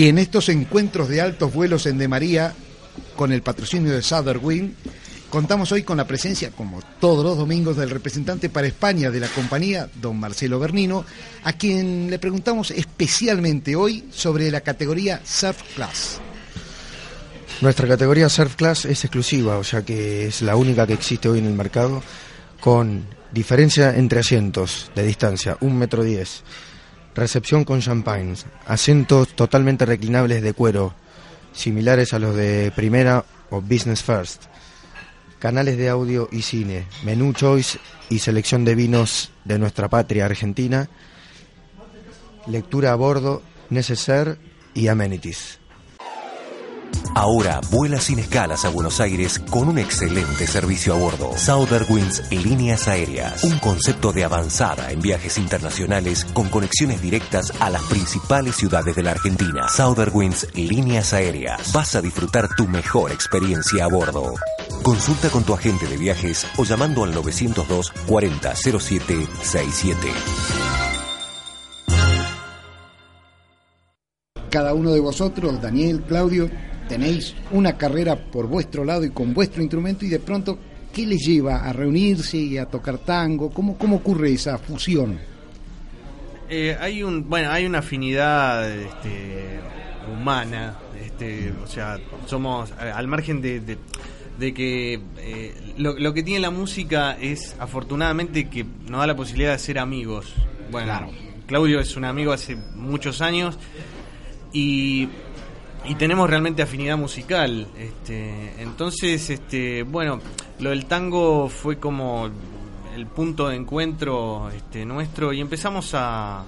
Y 0.00 0.08
en 0.08 0.16
estos 0.16 0.48
encuentros 0.48 1.10
de 1.10 1.20
altos 1.20 1.52
vuelos 1.52 1.84
en 1.84 1.98
De 1.98 2.08
María, 2.08 2.54
con 3.16 3.32
el 3.32 3.42
patrocinio 3.42 3.92
de 3.92 4.00
Southern 4.00 4.74
contamos 5.28 5.72
hoy 5.72 5.82
con 5.82 5.98
la 5.98 6.06
presencia, 6.06 6.52
como 6.52 6.80
todos 6.98 7.22
los 7.22 7.36
domingos, 7.36 7.76
del 7.76 7.90
representante 7.90 8.48
para 8.48 8.66
España 8.66 9.10
de 9.10 9.20
la 9.20 9.28
compañía, 9.28 9.90
don 10.00 10.18
Marcelo 10.18 10.58
Bernino, 10.58 11.04
a 11.44 11.52
quien 11.52 12.08
le 12.08 12.18
preguntamos 12.18 12.70
especialmente 12.70 13.76
hoy 13.76 14.06
sobre 14.10 14.50
la 14.50 14.62
categoría 14.62 15.20
Surf 15.22 15.60
Class. 15.74 16.18
Nuestra 17.60 17.86
categoría 17.86 18.30
Surf 18.30 18.56
Class 18.56 18.86
es 18.86 19.04
exclusiva, 19.04 19.58
o 19.58 19.64
sea 19.64 19.82
que 19.82 20.28
es 20.28 20.40
la 20.40 20.56
única 20.56 20.86
que 20.86 20.94
existe 20.94 21.28
hoy 21.28 21.40
en 21.40 21.46
el 21.46 21.52
mercado, 21.52 22.02
con 22.58 23.04
diferencia 23.32 23.94
entre 23.94 24.20
asientos 24.20 24.90
de 24.96 25.04
distancia, 25.04 25.58
un 25.60 25.76
metro 25.76 26.02
diez, 26.02 26.42
recepción 27.14 27.64
con 27.64 27.80
champagnes, 27.80 28.46
asientos 28.66 29.28
totalmente 29.34 29.86
reclinables 29.86 30.42
de 30.42 30.54
cuero, 30.54 30.94
similares 31.52 32.14
a 32.14 32.18
los 32.18 32.34
de 32.34 32.72
primera 32.74 33.24
o 33.50 33.60
business 33.60 34.02
first, 34.02 34.44
canales 35.38 35.76
de 35.76 35.88
audio 35.88 36.28
y 36.32 36.42
cine, 36.42 36.86
menú 37.04 37.32
choice 37.32 37.78
y 38.08 38.18
selección 38.18 38.64
de 38.64 38.74
vinos 38.74 39.30
de 39.44 39.58
nuestra 39.58 39.88
patria 39.88 40.26
argentina, 40.26 40.88
lectura 42.46 42.92
a 42.92 42.96
bordo, 42.96 43.42
neceser 43.70 44.38
y 44.74 44.88
amenities. 44.88 45.59
Ahora 47.14 47.60
vuela 47.70 48.00
sin 48.00 48.18
escalas 48.18 48.64
a 48.64 48.68
Buenos 48.68 49.00
Aires 49.00 49.40
con 49.50 49.68
un 49.68 49.78
excelente 49.78 50.46
servicio 50.46 50.94
a 50.94 50.98
bordo. 50.98 51.36
Southern 51.36 51.86
Winds 51.88 52.30
Líneas 52.30 52.86
Aéreas. 52.88 53.42
Un 53.44 53.58
concepto 53.58 54.12
de 54.12 54.24
avanzada 54.24 54.90
en 54.90 55.00
viajes 55.00 55.36
internacionales 55.38 56.24
con 56.32 56.48
conexiones 56.48 57.02
directas 57.02 57.52
a 57.60 57.68
las 57.68 57.82
principales 57.84 58.56
ciudades 58.56 58.94
de 58.94 59.02
la 59.02 59.10
Argentina. 59.12 59.68
Southern 59.68 60.12
Winds 60.14 60.48
Líneas 60.54 61.12
Aéreas. 61.12 61.72
Vas 61.72 61.94
a 61.96 62.00
disfrutar 62.00 62.48
tu 62.56 62.68
mejor 62.68 63.10
experiencia 63.10 63.84
a 63.84 63.88
bordo. 63.88 64.32
Consulta 64.82 65.30
con 65.30 65.42
tu 65.42 65.52
agente 65.52 65.86
de 65.86 65.96
viajes 65.96 66.46
o 66.56 66.64
llamando 66.64 67.04
al 67.04 67.12
902 67.12 67.92
40 68.06 68.54
07 68.54 69.26
67. 69.42 70.08
Cada 74.48 74.74
uno 74.74 74.90
de 74.90 75.00
vosotros, 75.00 75.62
Daniel, 75.62 76.02
Claudio, 76.02 76.50
tenéis 76.90 77.34
una 77.52 77.78
carrera 77.78 78.16
por 78.16 78.46
vuestro 78.48 78.84
lado 78.84 79.04
y 79.04 79.10
con 79.10 79.32
vuestro 79.32 79.62
instrumento 79.62 80.04
y 80.04 80.08
de 80.08 80.18
pronto, 80.18 80.58
¿qué 80.92 81.06
les 81.06 81.24
lleva 81.24 81.64
a 81.64 81.72
reunirse 81.72 82.36
y 82.36 82.58
a 82.58 82.66
tocar 82.66 82.98
tango? 82.98 83.50
¿Cómo, 83.50 83.78
cómo 83.78 83.96
ocurre 83.96 84.32
esa 84.32 84.58
fusión? 84.58 85.18
Eh, 86.48 86.76
hay 86.80 87.02
un 87.04 87.28
bueno 87.30 87.48
hay 87.52 87.64
una 87.64 87.78
afinidad 87.78 88.68
este, 88.68 89.60
humana 90.12 90.74
este, 91.00 91.52
o 91.62 91.66
sea 91.68 91.96
somos 92.26 92.72
a- 92.72 92.98
al 92.98 93.06
margen 93.06 93.40
de, 93.40 93.60
de- 93.60 93.78
de 94.36 94.52
que 94.54 94.94
eh, 95.18 95.54
lo, 95.76 95.96
lo 95.98 96.12
que 96.12 96.24
tiene 96.24 96.40
la 96.40 96.50
música 96.50 97.16
es 97.20 97.54
afortunadamente 97.60 98.48
que 98.48 98.64
nos 98.88 98.98
da 99.00 99.06
la 99.06 99.14
posibilidad 99.14 99.52
de 99.52 99.58
ser 99.60 99.78
amigos 99.78 100.34
bueno 100.72 101.08
Claudio 101.46 101.78
es 101.78 101.96
un 101.96 102.04
amigo 102.04 102.32
hace 102.32 102.56
muchos 102.74 103.20
años 103.20 103.56
y 104.52 105.08
y 105.84 105.94
tenemos 105.94 106.28
realmente 106.28 106.62
afinidad 106.62 106.96
musical 106.98 107.66
este 107.78 108.54
entonces 108.62 109.30
este 109.30 109.82
bueno 109.82 110.20
lo 110.58 110.70
del 110.70 110.84
tango 110.86 111.48
fue 111.48 111.78
como 111.78 112.28
el 112.94 113.06
punto 113.06 113.48
de 113.48 113.56
encuentro 113.56 114.50
este 114.50 114.84
nuestro 114.84 115.32
y 115.32 115.40
empezamos 115.40 115.94
a 115.94 116.44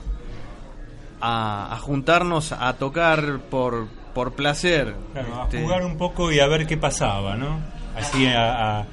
a, 1.20 1.74
a 1.74 1.78
juntarnos 1.78 2.52
a 2.52 2.72
tocar 2.74 3.40
por 3.50 3.86
por 4.14 4.32
placer 4.34 4.94
Claro, 5.12 5.40
a 5.40 5.44
este, 5.44 5.62
jugar 5.62 5.84
un 5.84 5.96
poco 5.96 6.30
y 6.30 6.38
a 6.40 6.46
ver 6.46 6.66
qué 6.66 6.76
pasaba, 6.76 7.34
¿no? 7.36 7.58
Así 7.96 8.26
a, 8.26 8.80
a- 8.80 8.86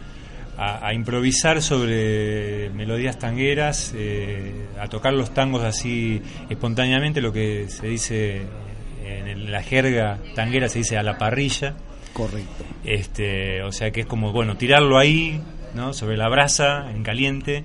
a- 0.57 0.87
a 0.87 0.93
improvisar 0.93 1.61
sobre 1.61 2.69
melodías 2.71 3.17
tangueras, 3.19 3.93
eh, 3.95 4.67
a 4.79 4.87
tocar 4.87 5.13
los 5.13 5.33
tangos 5.33 5.63
así 5.63 6.21
espontáneamente, 6.49 7.19
lo 7.21 7.31
que 7.33 7.67
se 7.69 7.87
dice 7.87 8.41
en 9.17 9.51
la 9.51 9.63
jerga 9.63 10.19
tanguera 10.35 10.69
se 10.69 10.79
dice 10.79 10.97
a 10.97 11.03
la 11.03 11.17
parrilla. 11.17 11.75
Correcto. 12.13 12.63
Este, 12.83 13.61
o 13.63 13.71
sea 13.71 13.91
que 13.91 14.01
es 14.01 14.05
como, 14.05 14.31
bueno, 14.31 14.57
tirarlo 14.57 14.97
ahí, 14.97 15.41
¿no? 15.73 15.93
Sobre 15.93 16.17
la 16.17 16.27
brasa, 16.29 16.91
en 16.91 17.03
caliente, 17.03 17.63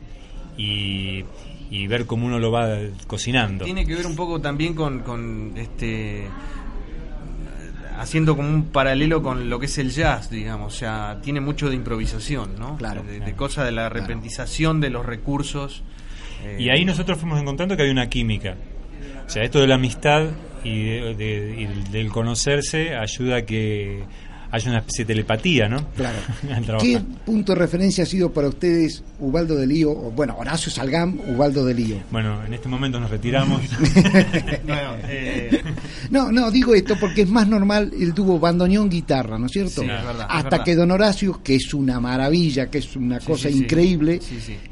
y, 0.57 1.25
y 1.71 1.87
ver 1.87 2.07
cómo 2.07 2.27
uno 2.27 2.39
lo 2.39 2.51
va 2.53 2.69
cocinando. 3.07 3.65
tiene 3.65 3.87
que 3.87 3.95
ver 3.95 4.07
un 4.07 4.15
poco 4.17 4.41
también 4.41 4.75
con, 4.75 5.01
con 5.01 5.53
este 5.57 6.27
haciendo 7.99 8.37
como 8.37 8.49
un 8.49 8.65
paralelo 8.65 9.23
con 9.23 9.49
lo 9.49 9.59
que 9.61 9.67
es 9.67 9.79
el 9.79 9.91
jazz, 9.91 10.29
digamos, 10.29 10.75
o 10.75 10.77
sea, 10.77 11.19
tiene 11.23 11.41
mucho 11.41 11.69
de 11.71 11.77
improvisación, 11.77 12.57
¿no? 12.59 12.77
Claro, 12.77 13.03
de, 13.05 13.13
de 13.13 13.19
claro. 13.19 13.37
cosa 13.37 13.65
de 13.65 13.71
la 13.73 13.89
repentización 13.89 14.81
de 14.81 14.91
los 14.91 15.07
recursos. 15.07 15.83
eh, 16.45 16.57
Y 16.59 16.71
ahí 16.71 16.85
nosotros 16.85 17.19
fuimos 17.19 17.41
encontrando 17.41 17.77
que 17.77 17.83
había 17.83 17.93
una 17.93 18.09
química. 18.09 18.57
O 19.27 19.31
sea, 19.31 19.45
esto 19.45 19.61
de 19.61 19.69
la 19.69 19.77
amistad 19.77 20.27
y, 20.65 20.85
de- 20.85 21.15
de- 21.15 21.57
y 21.87 21.91
del 21.93 22.09
conocerse 22.11 22.95
ayuda 22.97 23.37
a 23.37 23.43
que 23.43 24.03
haya 24.51 24.71
una 24.71 24.79
especie 24.79 25.05
de 25.05 25.15
telepatía, 25.15 25.69
¿no? 25.69 25.89
Claro. 25.97 26.17
¿Qué 26.81 27.01
punto 27.27 27.55
de 27.55 27.59
referencia 27.59 28.05
ha 28.05 28.07
sido 28.07 28.33
para 28.33 28.47
ustedes 28.47 29.03
Ubaldo 29.19 29.57
de 29.57 29.67
Lío, 29.67 29.91
o, 29.91 30.13
bueno, 30.13 30.37
Horacio 30.39 30.71
Salgán, 30.71 31.21
Ubaldo 31.27 31.65
de 31.67 31.75
Lío? 31.75 31.97
Bueno, 32.13 32.45
en 32.45 32.55
este 32.55 32.69
momento 32.69 33.01
nos 33.01 33.11
retiramos. 33.11 33.61
bueno, 34.65 34.93
eh, 35.09 35.61
No, 36.11 36.31
no, 36.31 36.53
digo 36.53 36.73
esto 36.75 36.95
porque 37.01 37.23
es 37.23 37.29
más 37.29 37.49
normal 37.49 37.91
el 37.99 38.15
dúo 38.15 38.39
bandoneón 38.39 38.89
guitarra, 38.89 39.39
¿no 39.41 39.47
es 39.47 39.53
cierto? 39.53 39.83
Sí, 39.83 39.89
es 39.91 40.05
verdad, 40.07 40.27
Hasta 40.31 40.63
que 40.63 40.77
Don 40.77 40.93
Horacio, 40.93 41.41
que 41.43 41.57
es 41.57 41.75
una 41.75 41.99
maravilla, 41.99 42.71
que 42.71 42.79
es 42.79 42.95
una 42.95 43.19
Sí, 43.19 43.27
cosa 43.27 43.49
sí, 43.49 43.59
increíble, 43.59 44.21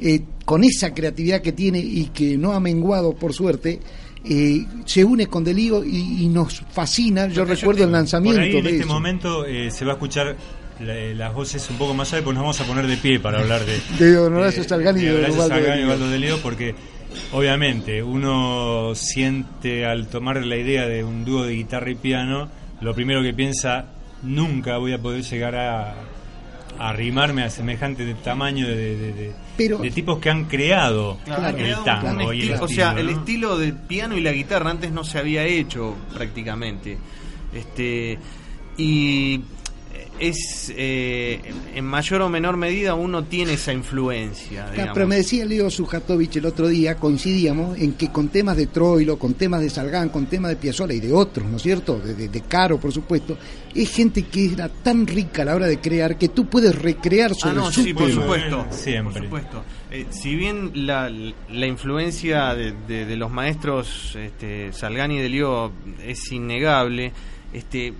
eh, 0.00 0.22
con 0.44 0.62
esa 0.62 0.94
creatividad 0.94 1.40
que 1.42 1.50
tiene 1.52 1.80
y 1.80 2.10
que 2.14 2.36
no 2.38 2.52
ha 2.52 2.60
menguado 2.60 3.14
por 3.14 3.32
suerte, 3.32 3.80
eh, 4.24 4.64
se 4.84 5.04
une 5.04 5.26
con 5.26 5.42
Delío 5.44 5.84
y, 5.84 6.24
y 6.24 6.28
nos 6.28 6.60
fascina. 6.72 7.26
Yo 7.28 7.42
Porque 7.42 7.54
yo 7.54 7.60
recuerdo 7.60 7.84
el 7.84 7.92
lanzamiento 7.92 8.38
Por 8.40 8.44
ahí 8.44 8.56
en 8.56 8.64
de 8.64 8.70
este 8.70 8.84
eso. 8.84 8.92
momento 8.92 9.44
eh, 9.46 9.70
se 9.70 9.84
va 9.84 9.92
a 9.92 9.94
escuchar 9.94 10.36
la- 10.80 10.94
las 11.14 11.34
voces 11.34 11.68
un 11.70 11.76
poco 11.78 11.94
más 11.94 12.12
allá, 12.12 12.24
pues 12.24 12.34
nos 12.34 12.42
vamos 12.42 12.60
a 12.60 12.64
poner 12.64 12.86
de 12.86 12.96
pie 12.96 13.20
para 13.20 13.40
hablar 13.40 13.62
de, 13.64 13.78
De 14.04 14.12
Don 14.14 14.34
Horacio 14.34 14.62
y 14.62 14.66
de 14.66 14.74
Don 15.22 15.48
de. 15.48 15.86
Ubaldo 15.86 16.08
de 16.10 16.18
Lío, 16.18 16.38
porque 16.42 16.74
obviamente 17.32 18.02
uno 18.02 18.94
siente 18.94 19.84
al 19.86 20.08
tomar 20.08 20.44
la 20.44 20.56
idea 20.56 20.86
de 20.86 21.04
un 21.04 21.24
dúo 21.24 21.44
de 21.44 21.54
guitarra 21.54 21.90
y 21.90 21.94
piano, 21.94 22.48
lo 22.80 22.94
primero 22.94 23.22
que 23.22 23.32
piensa, 23.34 23.86
nunca 24.22 24.78
voy 24.78 24.92
a 24.92 24.98
poder 24.98 25.22
llegar 25.22 25.54
a 25.56 25.94
arrimarme 26.88 27.42
a 27.44 27.50
semejante 27.50 28.04
de 28.04 28.14
tamaño 28.14 28.66
de, 28.66 28.76
de- 28.96 29.12
de- 29.12 29.32
Pero- 29.56 29.78
de 29.78 29.90
tipos 29.90 30.18
que 30.18 30.30
han 30.30 30.44
creado 30.46 31.18
Claro, 31.24 31.48
el 31.48 31.54
creado 31.54 31.78
un 31.80 31.84
tango 31.84 32.32
y 32.32 32.42
el 32.42 32.48
estilo- 32.50 32.64
o 32.64 32.68
sea, 32.68 32.92
el 32.98 33.08
estilo 33.08 33.58
del 33.58 33.74
piano 33.74 34.16
y 34.16 34.20
la 34.20 34.32
guitarra 34.32 34.70
antes 34.70 34.90
no 34.92 35.04
se 35.04 35.18
había 35.18 35.44
hecho 35.44 35.94
prácticamente. 36.14 36.98
Este 37.54 38.18
y 38.76 39.40
es 40.28 40.72
eh, 40.76 41.40
en 41.74 41.84
mayor 41.84 42.22
o 42.22 42.28
menor 42.28 42.56
medida 42.56 42.94
uno 42.94 43.24
tiene 43.24 43.54
esa 43.54 43.72
influencia. 43.72 44.70
Digamos. 44.70 44.94
pero 44.94 45.06
me 45.08 45.16
decía 45.16 45.44
Leo 45.44 45.68
Sujatovich 45.70 46.36
el 46.36 46.46
otro 46.46 46.68
día, 46.68 46.94
coincidíamos 46.96 47.78
en 47.78 47.94
que 47.94 48.10
con 48.12 48.28
temas 48.28 48.56
de 48.56 48.68
Troilo, 48.68 49.18
con 49.18 49.34
temas 49.34 49.60
de 49.62 49.70
Salgán, 49.70 50.10
con 50.10 50.26
temas 50.26 50.50
de 50.50 50.56
Piazzolla 50.56 50.94
y 50.94 51.00
de 51.00 51.12
otros, 51.12 51.46
¿no 51.48 51.56
es 51.56 51.62
cierto? 51.62 51.98
De, 51.98 52.14
de- 52.14 52.28
de 52.28 52.40
Caro, 52.42 52.78
por 52.78 52.92
supuesto, 52.92 53.36
es 53.74 53.90
gente 53.90 54.22
que 54.22 54.52
era 54.52 54.68
tan 54.68 55.06
rica 55.06 55.42
a 55.42 55.44
la 55.46 55.54
hora 55.56 55.66
de 55.66 55.80
crear 55.80 56.16
que 56.16 56.28
tú 56.28 56.46
puedes 56.46 56.74
recrear 56.74 57.32
Ah, 57.32 57.34
sobre 57.34 57.54
no, 57.56 57.72
su 57.72 57.82
sí, 57.82 57.92
por 57.94 58.10
supuesto. 58.10 58.66
Siempre. 58.70 59.14
Por 59.14 59.22
supuesto. 59.24 59.64
Eh, 59.90 60.06
si 60.10 60.34
bien 60.36 60.70
la, 60.86 61.10
la 61.10 61.66
influencia 61.66 62.54
de, 62.54 62.72
de- 62.86 63.06
de 63.06 63.16
los 63.16 63.30
maestros 63.30 64.16
este, 64.16 64.72
Salgani 64.72 65.16
y 65.18 65.20
de 65.20 65.28
Lío 65.28 65.72
es 66.06 66.30
innegable, 66.30 67.12
este, 67.52 67.92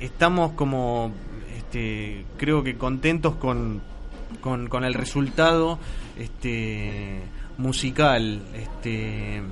estamos 0.00 0.52
como, 0.52 1.12
este, 1.56 2.24
creo 2.36 2.62
que 2.62 2.76
contentos 2.76 3.36
con, 3.36 3.80
con, 4.40 4.68
con 4.68 4.84
el 4.84 4.94
resultado 4.94 5.78
este, 6.18 7.20
musical 7.58 8.42
este, 8.54 9.42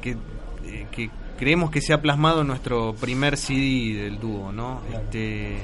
que, 0.00 0.10
eh, 0.10 0.86
que 0.90 1.10
creemos 1.38 1.70
que 1.70 1.80
se 1.80 1.92
ha 1.92 2.02
plasmado 2.02 2.42
en 2.42 2.48
nuestro 2.48 2.94
primer 2.94 3.36
CD 3.36 4.02
del 4.02 4.18
dúo, 4.18 4.52
¿no? 4.52 4.82
Este, 4.92 5.56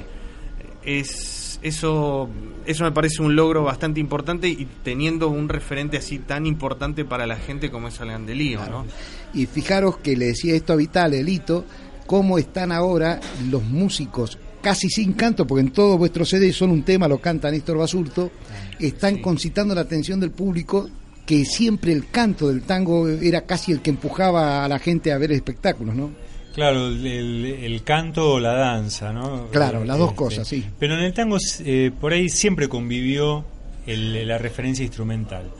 es 0.83 1.59
eso 1.61 2.29
eso 2.65 2.83
me 2.83 2.91
parece 2.91 3.21
un 3.21 3.35
logro 3.35 3.63
bastante 3.63 3.99
importante 3.99 4.47
y 4.47 4.67
teniendo 4.83 5.29
un 5.29 5.49
referente 5.49 5.97
así 5.97 6.19
tan 6.19 6.45
importante 6.45 7.05
para 7.05 7.25
la 7.25 7.35
gente 7.35 7.69
como 7.69 7.87
es 7.87 7.95
Salgan 7.95 8.25
de 8.25 8.35
Lío, 8.35 8.65
¿no? 8.67 8.85
Y 9.33 9.45
fijaros 9.45 9.97
que 9.97 10.15
le 10.15 10.27
decía 10.27 10.55
esto 10.55 10.73
a 10.73 10.75
Vital, 10.75 11.13
Elito, 11.13 11.65
cómo 12.07 12.39
están 12.39 12.71
ahora 12.71 13.19
los 13.51 13.63
músicos 13.63 14.39
casi 14.61 14.89
sin 14.89 15.13
canto, 15.13 15.45
porque 15.45 15.61
en 15.61 15.71
todos 15.71 15.97
vuestros 15.99 16.29
CD 16.29 16.51
son 16.51 16.71
un 16.71 16.83
tema, 16.83 17.07
lo 17.07 17.19
canta 17.19 17.51
Néstor 17.51 17.77
Basurto, 17.77 18.31
están 18.79 19.15
sí. 19.17 19.21
concitando 19.21 19.75
la 19.75 19.81
atención 19.81 20.19
del 20.19 20.31
público 20.31 20.89
que 21.25 21.45
siempre 21.45 21.91
el 21.91 22.09
canto 22.09 22.47
del 22.47 22.63
tango 22.63 23.07
era 23.07 23.41
casi 23.41 23.71
el 23.71 23.81
que 23.81 23.91
empujaba 23.91 24.65
a 24.65 24.67
la 24.67 24.79
gente 24.79 25.11
a 25.11 25.17
ver 25.17 25.31
espectáculos, 25.33 25.93
¿no? 25.95 26.09
Claro, 26.55 26.87
el, 26.87 27.05
el- 27.05 27.45
el 27.45 27.83
canto 27.83 28.33
o 28.33 28.39
la 28.39 28.53
danza, 28.53 29.13
¿no? 29.13 29.47
Claro, 29.51 29.85
las 29.85 29.97
dos 29.97 30.07
Este, 30.09 30.17
cosas, 30.17 30.47
sí. 30.47 30.65
Pero 30.79 30.95
en 30.95 31.01
el 31.01 31.13
tango 31.13 31.37
eh, 31.65 31.91
por 32.01 32.13
ahí 32.13 32.29
siempre 32.29 32.67
convivió 32.67 33.45
el- 33.85 34.27
la 34.27 34.37
referencia 34.37 34.83
instrumental. 34.83 35.51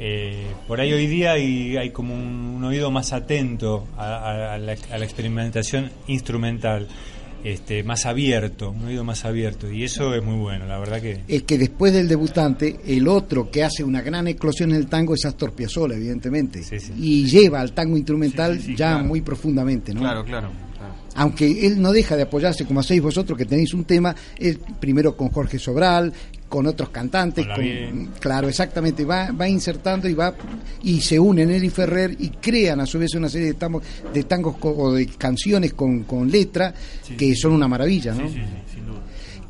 Eh, 0.00 0.46
por 0.68 0.80
ahí 0.80 0.92
hoy 0.92 1.06
día 1.08 1.32
hay, 1.32 1.76
hay 1.76 1.90
como 1.90 2.14
un, 2.14 2.22
un 2.56 2.64
oído 2.64 2.90
más 2.90 3.12
atento 3.12 3.86
a, 3.96 4.04
a- 4.04 4.54
a 4.54 4.58
la, 4.58 4.76
a 4.92 4.98
la 4.98 5.04
experimentación 5.04 5.90
instrumental, 6.06 6.86
este, 7.44 7.82
más 7.84 8.06
abierto, 8.06 8.70
un 8.70 8.84
oído 8.86 9.02
más 9.04 9.24
abierto, 9.24 9.70
y 9.70 9.84
eso 9.84 10.14
es 10.14 10.22
muy 10.24 10.36
bueno, 10.36 10.66
la 10.66 10.78
verdad 10.78 11.00
que... 11.00 11.20
Es 11.28 11.42
que 11.44 11.56
después 11.58 11.92
del 11.92 12.06
debutante, 12.08 12.78
el 12.86 13.06
otro 13.08 13.50
que 13.50 13.62
hace 13.64 13.82
una 13.84 14.02
gran 14.02 14.26
eclosión 14.28 14.70
en 14.70 14.76
el 14.76 14.86
tango 14.86 15.14
es 15.14 15.24
Astor 15.24 15.52
Piazzolla, 15.52 15.94
evidentemente. 15.96 16.62
Y 16.96 17.26
lleva 17.26 17.60
al 17.60 17.72
tango 17.72 17.96
instrumental 17.96 18.58
ya 18.76 18.98
muy 18.98 19.20
profundamente, 19.20 19.94
¿no? 19.94 20.00
Claro, 20.00 20.24
claro. 20.24 20.50
Aunque 21.14 21.66
él 21.66 21.80
no 21.80 21.92
deja 21.92 22.16
de 22.16 22.22
apoyarse, 22.22 22.64
como 22.64 22.80
hacéis 22.80 23.02
vosotros 23.02 23.36
que 23.36 23.44
tenéis 23.44 23.74
un 23.74 23.84
tema, 23.84 24.14
él 24.38 24.60
primero 24.78 25.16
con 25.16 25.30
Jorge 25.30 25.58
Sobral, 25.58 26.12
con 26.48 26.66
otros 26.66 26.88
cantantes, 26.90 27.46
Con 27.46 28.06
claro, 28.18 28.48
exactamente, 28.48 29.04
va, 29.04 29.30
va 29.32 29.48
insertando 29.48 30.08
y 30.08 30.14
va 30.14 30.34
y 30.82 31.00
se 31.00 31.18
unen 31.18 31.50
él 31.50 31.64
y 31.64 31.70
Ferrer 31.70 32.16
y 32.18 32.30
crean 32.30 32.80
a 32.80 32.86
su 32.86 32.98
vez 32.98 33.14
una 33.14 33.28
serie 33.28 33.48
de 33.48 33.54
tangos, 33.54 33.82
de 34.12 34.24
tangos 34.24 34.56
o 34.62 34.92
de 34.92 35.06
canciones 35.06 35.74
con, 35.74 36.04
con 36.04 36.30
letra 36.30 36.72
que 37.16 37.34
son 37.34 37.52
una 37.52 37.68
maravilla, 37.68 38.14
¿no? 38.14 38.28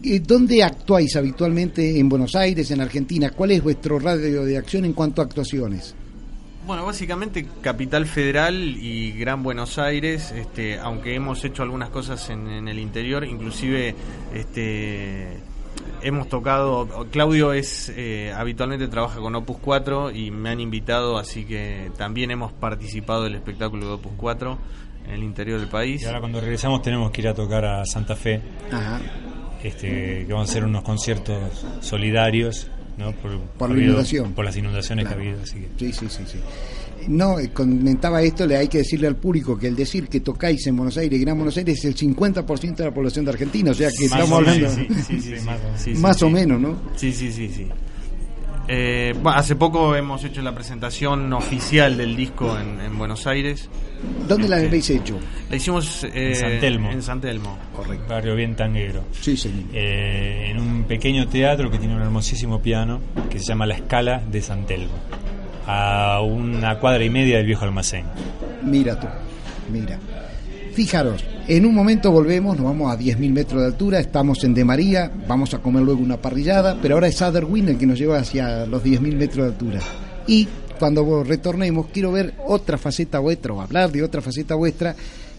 Eh, 0.00 0.20
¿Dónde 0.20 0.62
actuáis 0.62 1.16
habitualmente 1.16 1.98
en 1.98 2.08
Buenos 2.08 2.34
Aires, 2.36 2.70
en 2.70 2.80
Argentina? 2.80 3.30
¿Cuál 3.30 3.52
es 3.52 3.62
vuestro 3.62 3.98
radio 3.98 4.44
de 4.44 4.56
acción 4.56 4.84
en 4.84 4.92
cuanto 4.92 5.20
a 5.20 5.24
actuaciones? 5.24 5.94
Bueno, 6.68 6.84
básicamente 6.84 7.46
Capital 7.62 8.04
Federal 8.04 8.54
y 8.54 9.12
Gran 9.12 9.42
Buenos 9.42 9.78
Aires, 9.78 10.32
este, 10.32 10.78
aunque 10.78 11.14
hemos 11.14 11.42
hecho 11.42 11.62
algunas 11.62 11.88
cosas 11.88 12.28
en, 12.28 12.46
en 12.46 12.68
el 12.68 12.78
interior, 12.78 13.24
inclusive 13.24 13.94
este, 14.34 15.38
hemos 16.02 16.28
tocado, 16.28 17.06
Claudio 17.10 17.54
es 17.54 17.90
eh, 17.96 18.34
habitualmente 18.36 18.86
trabaja 18.86 19.18
con 19.18 19.34
Opus 19.34 19.56
4 19.62 20.10
y 20.10 20.30
me 20.30 20.50
han 20.50 20.60
invitado, 20.60 21.16
así 21.16 21.46
que 21.46 21.90
también 21.96 22.30
hemos 22.32 22.52
participado 22.52 23.22
del 23.22 23.36
espectáculo 23.36 23.86
de 23.86 23.92
Opus 23.94 24.12
4 24.18 24.58
en 25.06 25.14
el 25.14 25.22
interior 25.22 25.60
del 25.60 25.70
país. 25.70 26.02
Y 26.02 26.04
ahora 26.04 26.20
cuando 26.20 26.38
regresamos 26.38 26.82
tenemos 26.82 27.10
que 27.12 27.22
ir 27.22 27.28
a 27.28 27.34
tocar 27.34 27.64
a 27.64 27.86
Santa 27.86 28.14
Fe, 28.14 28.42
Ajá. 28.70 29.00
este, 29.62 30.26
que 30.26 30.32
vamos 30.34 30.50
a 30.50 30.50
hacer 30.50 30.66
unos 30.66 30.82
conciertos 30.82 31.64
solidarios, 31.80 32.70
¿no? 32.98 33.12
Por, 33.12 33.38
Por 33.40 33.68
la 33.70 33.74
habido- 33.74 33.90
inundación. 33.92 34.32
Por 34.32 34.44
las 34.44 34.56
inundaciones 34.56 35.06
Claro. 35.06 35.20
que 35.22 35.26
ha 35.26 35.30
habido, 35.30 35.42
así 35.44 35.54
que... 35.60 35.68
Sí, 35.78 35.92
sí, 35.92 36.06
sí, 36.10 36.22
sí. 36.32 36.38
No, 37.06 37.38
eh, 37.38 37.50
comentaba 37.54 38.20
esto, 38.22 38.44
le 38.46 38.56
hay 38.56 38.68
que 38.68 38.78
decirle 38.78 39.06
al 39.06 39.16
público 39.16 39.56
que 39.56 39.68
el 39.68 39.76
decir 39.76 40.08
que 40.08 40.20
tocáis 40.20 40.66
en 40.66 40.76
Buenos 40.76 40.96
Aires, 40.98 41.18
Gran 41.20 41.36
Buenos 41.36 41.56
Aires, 41.56 41.78
es 41.78 41.84
el 41.84 41.94
50% 41.96 42.74
de 42.76 42.84
la 42.84 42.92
población 42.92 43.24
de 43.24 43.30
Argentina, 43.30 43.70
o 43.70 43.74
sea 43.74 43.88
que 43.90 44.08
Más 44.08 44.12
estamos 44.20 44.30
o 44.32 44.36
hablando 44.36 44.70
sí, 44.74 44.88
sí, 45.06 45.20
sí, 45.78 45.90
más 45.94 46.22
o 46.22 46.28
menos, 46.28 46.60
¿no? 46.60 46.76
Sí, 46.96 47.12
sí, 47.12 47.30
sí, 47.32 47.48
sí. 47.48 47.66
Eh, 48.70 49.14
bueno, 49.22 49.38
hace 49.38 49.56
poco 49.56 49.96
hemos 49.96 50.22
hecho 50.24 50.42
la 50.42 50.54
presentación 50.54 51.32
oficial 51.32 51.96
del 51.96 52.14
disco 52.14 52.58
en, 52.58 52.80
en 52.80 52.98
Buenos 52.98 53.26
Aires. 53.26 53.68
¿Dónde 54.28 54.46
la 54.48 54.56
Este, 54.56 54.68
habéis 54.68 54.90
hecho? 54.90 55.18
La 55.48 55.56
hicimos 55.56 56.04
eh, 56.04 56.10
En 56.14 56.36
San 56.36 56.60
Telmo. 56.60 56.90
En 56.90 57.02
San 57.02 57.20
Telmo. 57.20 57.58
Correcto. 57.74 58.04
Barrio 58.08 58.34
bien 58.36 58.54
tanguero. 58.54 59.04
Sí, 59.12 59.36
señor. 59.36 59.64
Eh, 59.72 60.48
en 60.50 60.58
un 60.60 60.84
pequeño 60.84 61.26
teatro 61.28 61.70
que 61.70 61.78
tiene 61.78 61.96
un 61.96 62.02
hermosísimo 62.02 62.60
piano 62.60 63.00
que 63.30 63.38
se 63.38 63.46
llama 63.46 63.64
La 63.64 63.74
Escala 63.74 64.18
de 64.30 64.42
San 64.42 64.66
Telmo, 64.66 64.92
a 65.66 66.20
una 66.20 66.78
cuadra 66.78 67.02
y 67.02 67.10
media 67.10 67.38
del 67.38 67.46
viejo 67.46 67.64
almacén. 67.64 68.04
Mira 68.62 69.00
tú, 69.00 69.06
mira. 69.72 69.98
Fijaros, 70.78 71.24
en 71.48 71.66
un 71.66 71.74
momento 71.74 72.12
volvemos, 72.12 72.56
nos 72.56 72.66
vamos 72.66 72.94
a 72.94 72.96
10.000 72.96 73.32
metros 73.32 73.62
de 73.62 73.66
altura, 73.66 73.98
estamos 73.98 74.44
en 74.44 74.54
De 74.54 74.64
María, 74.64 75.10
vamos 75.26 75.52
a 75.52 75.58
comer 75.58 75.82
luego 75.82 76.00
una 76.00 76.18
parrillada, 76.18 76.78
pero 76.80 76.94
ahora 76.94 77.08
es 77.08 77.20
Other 77.20 77.46
Wind 77.46 77.70
el 77.70 77.78
que 77.78 77.84
nos 77.84 77.98
lleva 77.98 78.18
hacia 78.18 78.64
los 78.64 78.84
10.000 78.84 79.16
metros 79.16 79.44
de 79.44 79.52
altura. 79.54 79.80
Y 80.28 80.46
cuando 80.78 81.24
retornemos, 81.24 81.88
quiero 81.92 82.12
ver 82.12 82.34
otra 82.46 82.78
faceta 82.78 83.18
vuestra, 83.18 83.54
o 83.54 83.60
hablar 83.60 83.90
de 83.90 84.04
otra 84.04 84.22
faceta 84.22 84.54
vuestra, 84.54 84.94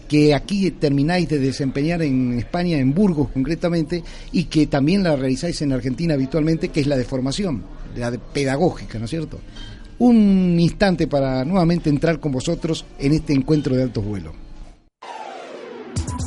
que 0.06 0.34
aquí 0.34 0.72
termináis 0.72 1.26
de 1.30 1.38
desempeñar 1.38 2.02
en 2.02 2.38
España, 2.38 2.76
en 2.76 2.92
Burgos 2.92 3.30
concretamente, 3.32 4.04
y 4.32 4.44
que 4.44 4.66
también 4.66 5.02
la 5.02 5.16
realizáis 5.16 5.62
en 5.62 5.72
Argentina 5.72 6.12
habitualmente, 6.12 6.68
que 6.68 6.80
es 6.80 6.86
la 6.86 6.98
de 6.98 7.04
formación, 7.04 7.62
la 7.96 8.10
de 8.10 8.18
pedagógica, 8.18 8.98
¿no 8.98 9.06
es 9.06 9.10
cierto? 9.10 9.40
Un 10.00 10.60
instante 10.60 11.06
para 11.06 11.46
nuevamente 11.46 11.88
entrar 11.88 12.20
con 12.20 12.30
vosotros 12.30 12.84
en 12.98 13.14
este 13.14 13.32
encuentro 13.32 13.74
de 13.74 13.84
altos 13.84 14.04
vuelos. 14.04 14.34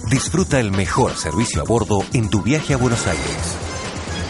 Disfruta 0.10 0.60
el 0.60 0.72
mejor 0.72 1.16
servicio 1.16 1.62
a 1.62 1.66
bordo 1.66 2.00
en 2.14 2.30
tu 2.30 2.42
viaje 2.42 2.74
a 2.74 2.78
Buenos 2.78 3.08
Aires. 3.08 3.58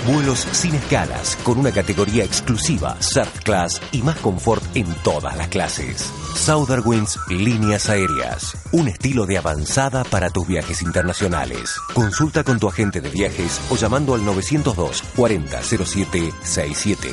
Vuelos 0.07 0.47
sin 0.51 0.75
escalas, 0.75 1.37
con 1.43 1.57
una 1.57 1.71
categoría 1.71 2.23
exclusiva, 2.23 2.97
Surf 3.01 3.39
Class 3.43 3.81
y 3.91 4.01
más 4.01 4.17
confort 4.17 4.63
en 4.75 4.85
todas 5.03 5.35
las 5.37 5.47
clases. 5.47 6.11
Southern 6.35 6.83
Líneas 7.29 7.89
Aéreas, 7.89 8.57
un 8.71 8.87
estilo 8.87 9.25
de 9.25 9.37
avanzada 9.37 10.03
para 10.03 10.29
tus 10.29 10.47
viajes 10.47 10.81
internacionales. 10.81 11.75
Consulta 11.93 12.43
con 12.43 12.59
tu 12.59 12.67
agente 12.67 13.01
de 13.01 13.09
viajes 13.09 13.61
o 13.69 13.75
llamando 13.75 14.13
al 14.13 14.25
902 14.25 15.03
40 15.15 15.61
07 15.63 16.33
67. 16.43 17.09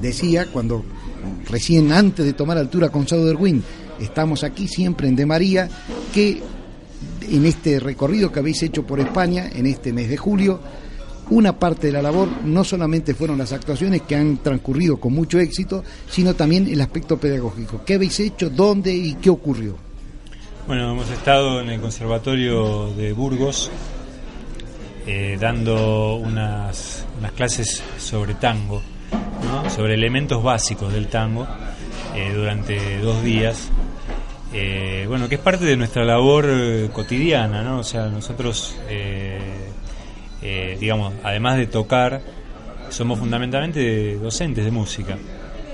decía 0.00 0.46
cuando 0.52 0.84
recién 1.48 1.92
antes 1.92 2.24
de 2.24 2.32
tomar 2.32 2.58
altura 2.58 2.90
con 2.90 3.08
Southern 3.08 3.40
Wind 3.40 3.62
estamos 4.00 4.44
aquí 4.44 4.68
siempre 4.68 5.08
en 5.08 5.16
De 5.16 5.26
María 5.26 5.68
que 6.12 6.42
en 7.28 7.46
este 7.46 7.80
recorrido 7.80 8.30
que 8.30 8.40
habéis 8.40 8.62
hecho 8.62 8.86
por 8.86 9.00
España 9.00 9.50
en 9.54 9.66
este 9.66 9.92
mes 9.92 10.08
de 10.08 10.16
julio 10.16 10.60
una 11.30 11.58
parte 11.58 11.88
de 11.88 11.92
la 11.92 12.02
labor 12.02 12.28
no 12.44 12.62
solamente 12.62 13.14
fueron 13.14 13.38
las 13.38 13.52
actuaciones 13.52 14.02
que 14.02 14.14
han 14.14 14.38
transcurrido 14.38 14.98
con 14.98 15.12
mucho 15.12 15.38
éxito 15.38 15.82
sino 16.08 16.34
también 16.34 16.68
el 16.68 16.80
aspecto 16.80 17.18
pedagógico 17.18 17.82
¿qué 17.84 17.94
habéis 17.94 18.20
hecho? 18.20 18.50
¿dónde? 18.50 18.94
y 18.94 19.14
qué 19.14 19.30
ocurrió? 19.30 19.76
Bueno, 20.66 20.90
hemos 20.90 21.08
estado 21.10 21.60
en 21.60 21.70
el 21.70 21.80
Conservatorio 21.80 22.92
de 22.94 23.12
Burgos 23.12 23.70
eh, 25.06 25.36
dando 25.40 26.16
unas, 26.16 27.06
clases 27.36 27.80
sobre 27.96 28.34
tango, 28.34 28.82
sobre 29.68 29.94
elementos 29.94 30.42
básicos 30.42 30.92
del 30.92 31.06
tango 31.06 31.46
eh, 32.16 32.32
durante 32.34 32.98
dos 32.98 33.22
días. 33.22 33.70
Eh, 34.58 35.04
bueno, 35.06 35.28
que 35.28 35.34
es 35.34 35.40
parte 35.40 35.64
de 35.66 35.76
nuestra 35.76 36.02
labor 36.04 36.46
eh, 36.48 36.88
cotidiana, 36.92 37.62
¿no? 37.62 37.80
O 37.80 37.84
sea, 37.84 38.06
nosotros, 38.06 38.74
eh, 38.88 39.38
eh, 40.40 40.76
digamos, 40.80 41.12
además 41.22 41.58
de 41.58 41.66
tocar, 41.66 42.22
somos 42.88 43.18
fundamentalmente 43.18 44.16
docentes 44.16 44.64
de 44.64 44.70
música. 44.70 45.16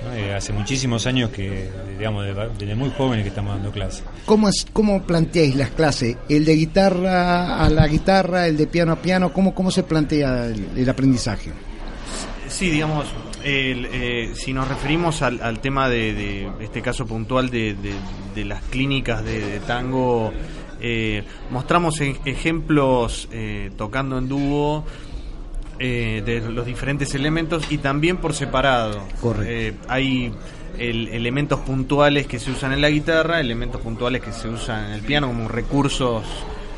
¿no? 0.05 0.15
Eh, 0.17 0.35
hace 0.35 0.53
muchísimos 0.53 1.07
años 1.07 1.31
que, 1.31 1.71
digamos, 1.97 2.25
de- 2.27 2.35
desde 2.59 2.75
muy 2.75 2.91
jóvenes 2.91 3.23
que 3.23 3.29
estamos 3.29 3.55
dando 3.55 3.71
clases. 3.71 4.03
¿Cómo, 4.27 4.49
es, 4.49 4.67
¿Cómo 4.73 5.03
planteáis 5.05 5.55
las 5.55 5.71
clases? 5.71 6.17
¿El 6.29 6.45
de 6.45 6.57
guitarra 6.57 7.63
a 7.65 7.71
la 7.71 7.87
guitarra, 7.87 8.49
el 8.49 8.57
de 8.57 8.67
piano 8.67 8.91
a 8.93 8.97
piano? 8.97 9.33
¿Cómo, 9.33 9.55
cómo 9.55 9.71
se 9.71 9.85
plantea 9.85 10.47
el, 10.47 10.67
el 10.77 10.89
aprendizaje? 10.89 11.53
Sí, 12.49 12.69
digamos, 12.71 13.07
el, 13.45 13.87
eh, 13.93 14.31
si 14.35 14.53
nos 14.53 14.69
referimos 14.69 15.23
al, 15.23 15.41
al 15.43 15.61
tema 15.61 15.89
de, 15.89 16.15
de 16.15 16.49
este 16.61 16.83
caso 16.83 17.07
puntual 17.07 17.51
de, 17.51 17.75
de- 17.75 17.95
de 18.35 18.45
las 18.45 18.63
clínicas 18.63 19.25
de, 19.25 19.41
de 19.41 19.61
tango, 19.61 20.33
eh, 20.81 21.23
mostramos 21.51 22.01
e- 22.01 22.17
ejemplos 22.25 23.29
eh, 23.31 23.71
tocando 23.77 24.17
en 24.19 24.29
dúo 24.29 24.85
eh, 25.79 26.23
de 26.25 26.41
los 26.51 26.65
diferentes 26.67 27.15
elementos 27.15 27.71
y 27.71 27.79
también 27.79 28.17
por 28.19 28.35
separado. 28.35 29.03
Correcto. 29.21 29.51
Eh, 29.53 29.75
hay 29.89 30.33
el- 30.79 31.09
elementos 31.09 31.61
puntuales 31.61 32.27
que 32.27 32.39
se 32.39 32.51
usan 32.51 32.73
en 32.73 32.81
la 32.81 32.89
guitarra, 32.91 33.41
elementos 33.41 33.81
puntuales 33.81 34.23
que 34.23 34.33
se 34.33 34.49
usan 34.49 34.87
en 34.87 34.91
el 34.93 35.03
piano 35.03 35.27
como 35.27 35.49
recursos 35.49 36.25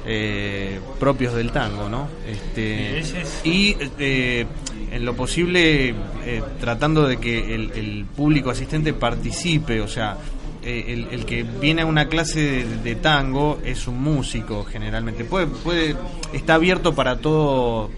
eh, 0.07 0.81
propios 1.01 1.35
del 1.35 1.51
tango, 1.51 1.89
¿no? 1.89 2.09
Este, 2.27 3.03
y 3.45 3.77
eh, 3.99 4.47
en 4.91 5.05
lo 5.05 5.15
posible 5.15 5.89
eh, 6.25 6.43
tratando 6.61 7.07
de 7.07 7.17
que 7.19 7.55
el, 7.55 7.71
el 7.73 8.05
público 8.05 8.51
asistente 8.51 8.93
participe, 8.93 9.81
o 9.81 9.89
sea, 9.89 10.17
eh, 10.63 10.85
el, 10.89 11.09
el 11.11 11.25
que 11.27 11.43
viene 11.43 11.83
a 11.83 11.87
una 11.87 12.09
clase 12.09 12.41
de, 12.41 12.65
de 12.79 12.95
tango 12.97 13.61
es 13.65 13.87
un 13.89 14.03
músico 14.03 14.65
generalmente, 14.65 15.25
puede, 15.25 15.47
puede 15.47 15.97
está 16.33 16.55
abierto 16.55 16.95
para 16.95 17.19
todo 17.19 17.91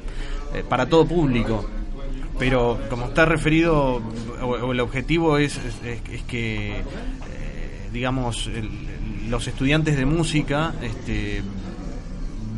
para 0.68 0.86
todo 0.86 1.06
público 1.06 1.68
pero 2.38 2.78
como 2.88 3.06
está 3.06 3.24
referido 3.24 4.00
o, 4.42 4.46
o 4.46 4.72
el 4.72 4.80
objetivo 4.80 5.38
es, 5.38 5.56
es, 5.58 5.74
es- 5.84 6.00
es 6.12 6.22
que 6.22 6.70
eh, 6.78 6.82
digamos 7.92 8.46
el- 8.46 8.70
los 9.30 9.46
estudiantes 9.48 9.96
de 9.96 10.06
música 10.06 10.72
este 10.82 11.42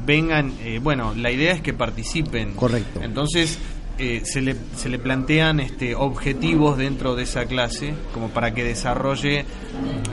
vengan 0.09 0.55
eh, 0.65 0.81
bueno 0.83 1.15
la 1.15 1.31
idea 1.31 1.53
es 1.53 1.61
que 1.61 1.75
participen 1.75 2.55
Correcto. 2.55 3.01
entonces 3.03 3.59
eh, 3.99 4.23
se 4.25 4.41
le 4.41 4.57
se 4.75 4.89
le 4.89 4.99
plantean 4.99 5.61
este 5.61 5.95
objetivos 5.95 6.79
dentro 6.79 7.15
de 7.15 7.25
esa 7.25 7.45
clase 7.45 7.93
como 8.15 8.31
para 8.31 8.55
que 8.55 8.65
desarrolle 8.65 9.45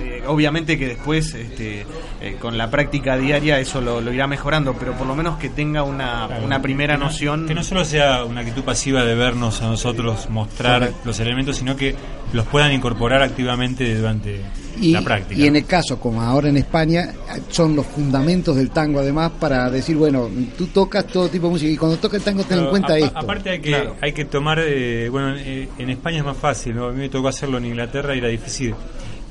eh, 0.01 0.14
obviamente 0.27 0.77
que 0.77 0.87
después, 0.87 1.33
este, 1.33 1.85
eh, 2.21 2.35
con 2.39 2.57
la 2.57 2.69
práctica 2.71 3.17
diaria, 3.17 3.59
eso 3.59 3.81
lo, 3.81 4.01
lo 4.01 4.13
irá 4.13 4.27
mejorando, 4.27 4.73
pero 4.79 4.93
por 4.93 5.07
lo 5.07 5.15
menos 5.15 5.37
que 5.37 5.49
tenga 5.49 5.83
una, 5.83 6.27
Claro, 6.27 6.45
una 6.45 6.61
primera 6.61 6.93
que 6.95 6.99
no- 6.99 7.05
noción. 7.05 7.47
Que 7.47 7.55
no 7.55 7.63
solo 7.63 7.85
sea 7.85 8.23
una 8.25 8.41
actitud 8.41 8.63
pasiva 8.63 9.03
de 9.03 9.15
vernos 9.15 9.61
a 9.61 9.67
nosotros 9.67 10.29
mostrar 10.29 10.91
los 11.03 11.19
elementos, 11.19 11.57
sino 11.57 11.75
que 11.75 11.95
los 12.33 12.45
puedan 12.47 12.71
incorporar 12.73 13.21
activamente 13.21 13.95
durante 13.95 14.41
Y, 14.81 14.91
la 14.91 15.01
práctica. 15.01 15.39
y 15.39 15.47
en 15.47 15.55
el 15.55 15.65
caso, 15.65 15.99
como 15.99 16.21
ahora 16.21 16.49
en 16.49 16.57
España, 16.57 17.13
son 17.49 17.75
los 17.75 17.85
fundamentos 17.85 18.55
del 18.57 18.71
tango 18.71 18.99
además 18.99 19.31
para 19.39 19.69
decir, 19.69 19.95
bueno, 19.95 20.29
tú 20.57 20.67
tocas 20.67 21.05
todo 21.07 21.29
tipo 21.29 21.47
de 21.47 21.53
música 21.53 21.71
y 21.71 21.77
cuando 21.77 21.97
tocas 21.97 22.17
el 22.19 22.23
tango 22.25 22.43
ten 22.43 22.59
en 22.59 22.65
cuenta 22.67 22.87
apa- 22.93 22.97
esto. 23.05 23.19
Aparte 23.19 23.49
hay 23.51 23.59
que, 23.59 23.69
Claro. 23.69 23.95
hay 24.01 24.11
que 24.11 24.25
tomar, 24.25 24.59
eh, 24.59 25.07
bueno, 25.09 25.33
eh, 25.37 25.69
en 25.77 25.89
España 25.91 26.17
es 26.17 26.25
más 26.25 26.37
fácil, 26.37 26.75
¿no? 26.75 26.87
a 26.87 26.91
mí 26.91 26.97
me 26.99 27.09
tocó 27.09 27.27
hacerlo 27.29 27.57
en 27.59 27.65
Inglaterra 27.67 28.15
y 28.15 28.17
era 28.17 28.27
difícil 28.27 28.75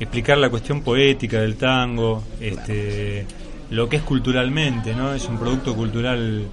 explicar 0.01 0.39
la 0.39 0.51
cuestión 0.51 0.83
poética 0.83 1.41
del 1.41 1.57
tango, 1.57 2.25
este, 2.41 3.27
lo 3.71 3.89
que 3.89 3.97
es 3.97 4.03
culturalmente, 4.03 4.95
¿no? 4.95 5.15
Es 5.15 5.27
un 5.29 5.39
producto 5.39 5.75
cultural 5.75 6.47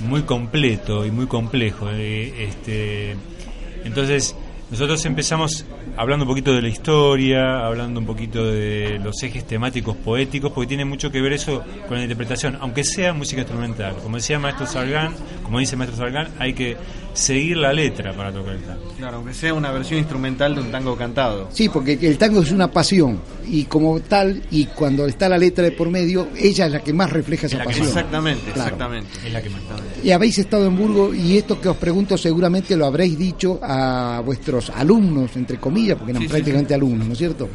muy 0.00 0.22
completo 0.22 1.04
y 1.04 1.10
muy 1.10 1.26
complejo. 1.26 1.88
eh, 1.90 2.48
este, 2.48 3.16
entonces, 3.84 4.34
nosotros 4.70 5.02
empezamos 5.06 5.64
hablando 5.96 6.26
un 6.26 6.28
poquito 6.28 6.52
de 6.52 6.60
la 6.60 6.68
historia, 6.68 7.64
hablando 7.64 8.00
un 8.00 8.06
poquito 8.06 8.44
de 8.44 9.00
los 9.02 9.22
ejes 9.22 9.46
temáticos 9.46 9.96
poéticos, 9.96 10.52
porque 10.52 10.68
tiene 10.68 10.84
mucho 10.84 11.10
que 11.10 11.22
ver 11.22 11.32
eso 11.32 11.64
con 11.88 11.96
la 11.96 12.02
interpretación, 12.02 12.58
aunque 12.60 12.84
sea 12.84 13.14
música 13.14 13.40
instrumental. 13.40 13.96
Como 14.02 14.16
decía 14.16 14.38
Maestro 14.38 14.66
Sargán, 14.66 15.14
como 15.42 15.58
dice 15.58 15.74
Maestro 15.76 15.96
Sargán, 15.96 16.28
hay 16.38 16.52
que 16.52 16.76
seguir 17.14 17.56
la 17.56 17.72
letra 17.72 18.12
para 18.14 18.32
tocar 18.32 18.54
el 18.54 18.62
tango. 18.62 18.82
Claro, 18.96 19.16
aunque 19.18 19.34
sea 19.34 19.54
una 19.54 19.70
versión 19.72 19.98
instrumental 19.98 20.54
de 20.54 20.60
un 20.60 20.70
tango 20.70 20.96
cantado. 20.96 21.48
Sí, 21.52 21.68
porque 21.68 21.98
el 22.00 22.16
tango 22.18 22.40
es 22.42 22.50
una 22.52 22.70
pasión 22.70 23.20
y 23.50 23.64
como 23.64 23.98
tal, 24.00 24.42
y 24.50 24.66
cuando 24.66 25.06
está 25.06 25.28
la 25.28 25.38
letra 25.38 25.64
de 25.64 25.72
por 25.72 25.88
medio, 25.90 26.28
ella 26.36 26.66
es 26.66 26.72
la 26.72 26.80
que 26.80 26.92
más 26.92 27.10
refleja 27.10 27.46
esa 27.46 27.62
pasión. 27.64 27.86
más- 27.86 27.96
Exactamente, 27.96 28.44
Claro. 28.52 28.60
exactamente. 28.62 29.10
Es 29.26 29.32
la 29.32 29.42
que 29.42 29.50
más. 29.50 29.60
Y 30.04 30.10
habéis 30.10 30.38
estado 30.38 30.66
en 30.66 30.76
Burgos 30.76 31.16
y 31.16 31.38
esto 31.38 31.60
que 31.60 31.68
os 31.68 31.76
pregunto 31.76 32.16
seguramente 32.18 32.76
lo 32.76 32.86
habréis 32.86 33.18
dicho 33.18 33.58
a 33.62 34.22
vuestros 34.24 34.70
alumnos, 34.70 35.34
entre 35.36 35.58
comillas, 35.58 35.96
porque 35.96 36.10
eran 36.12 36.22
Sí, 36.22 36.28
sí, 36.28 36.32
prácticamente 36.32 36.74
alumnos, 36.74 37.06
¿no 37.06 37.12
es 37.12 37.18
cierto? 37.18 37.48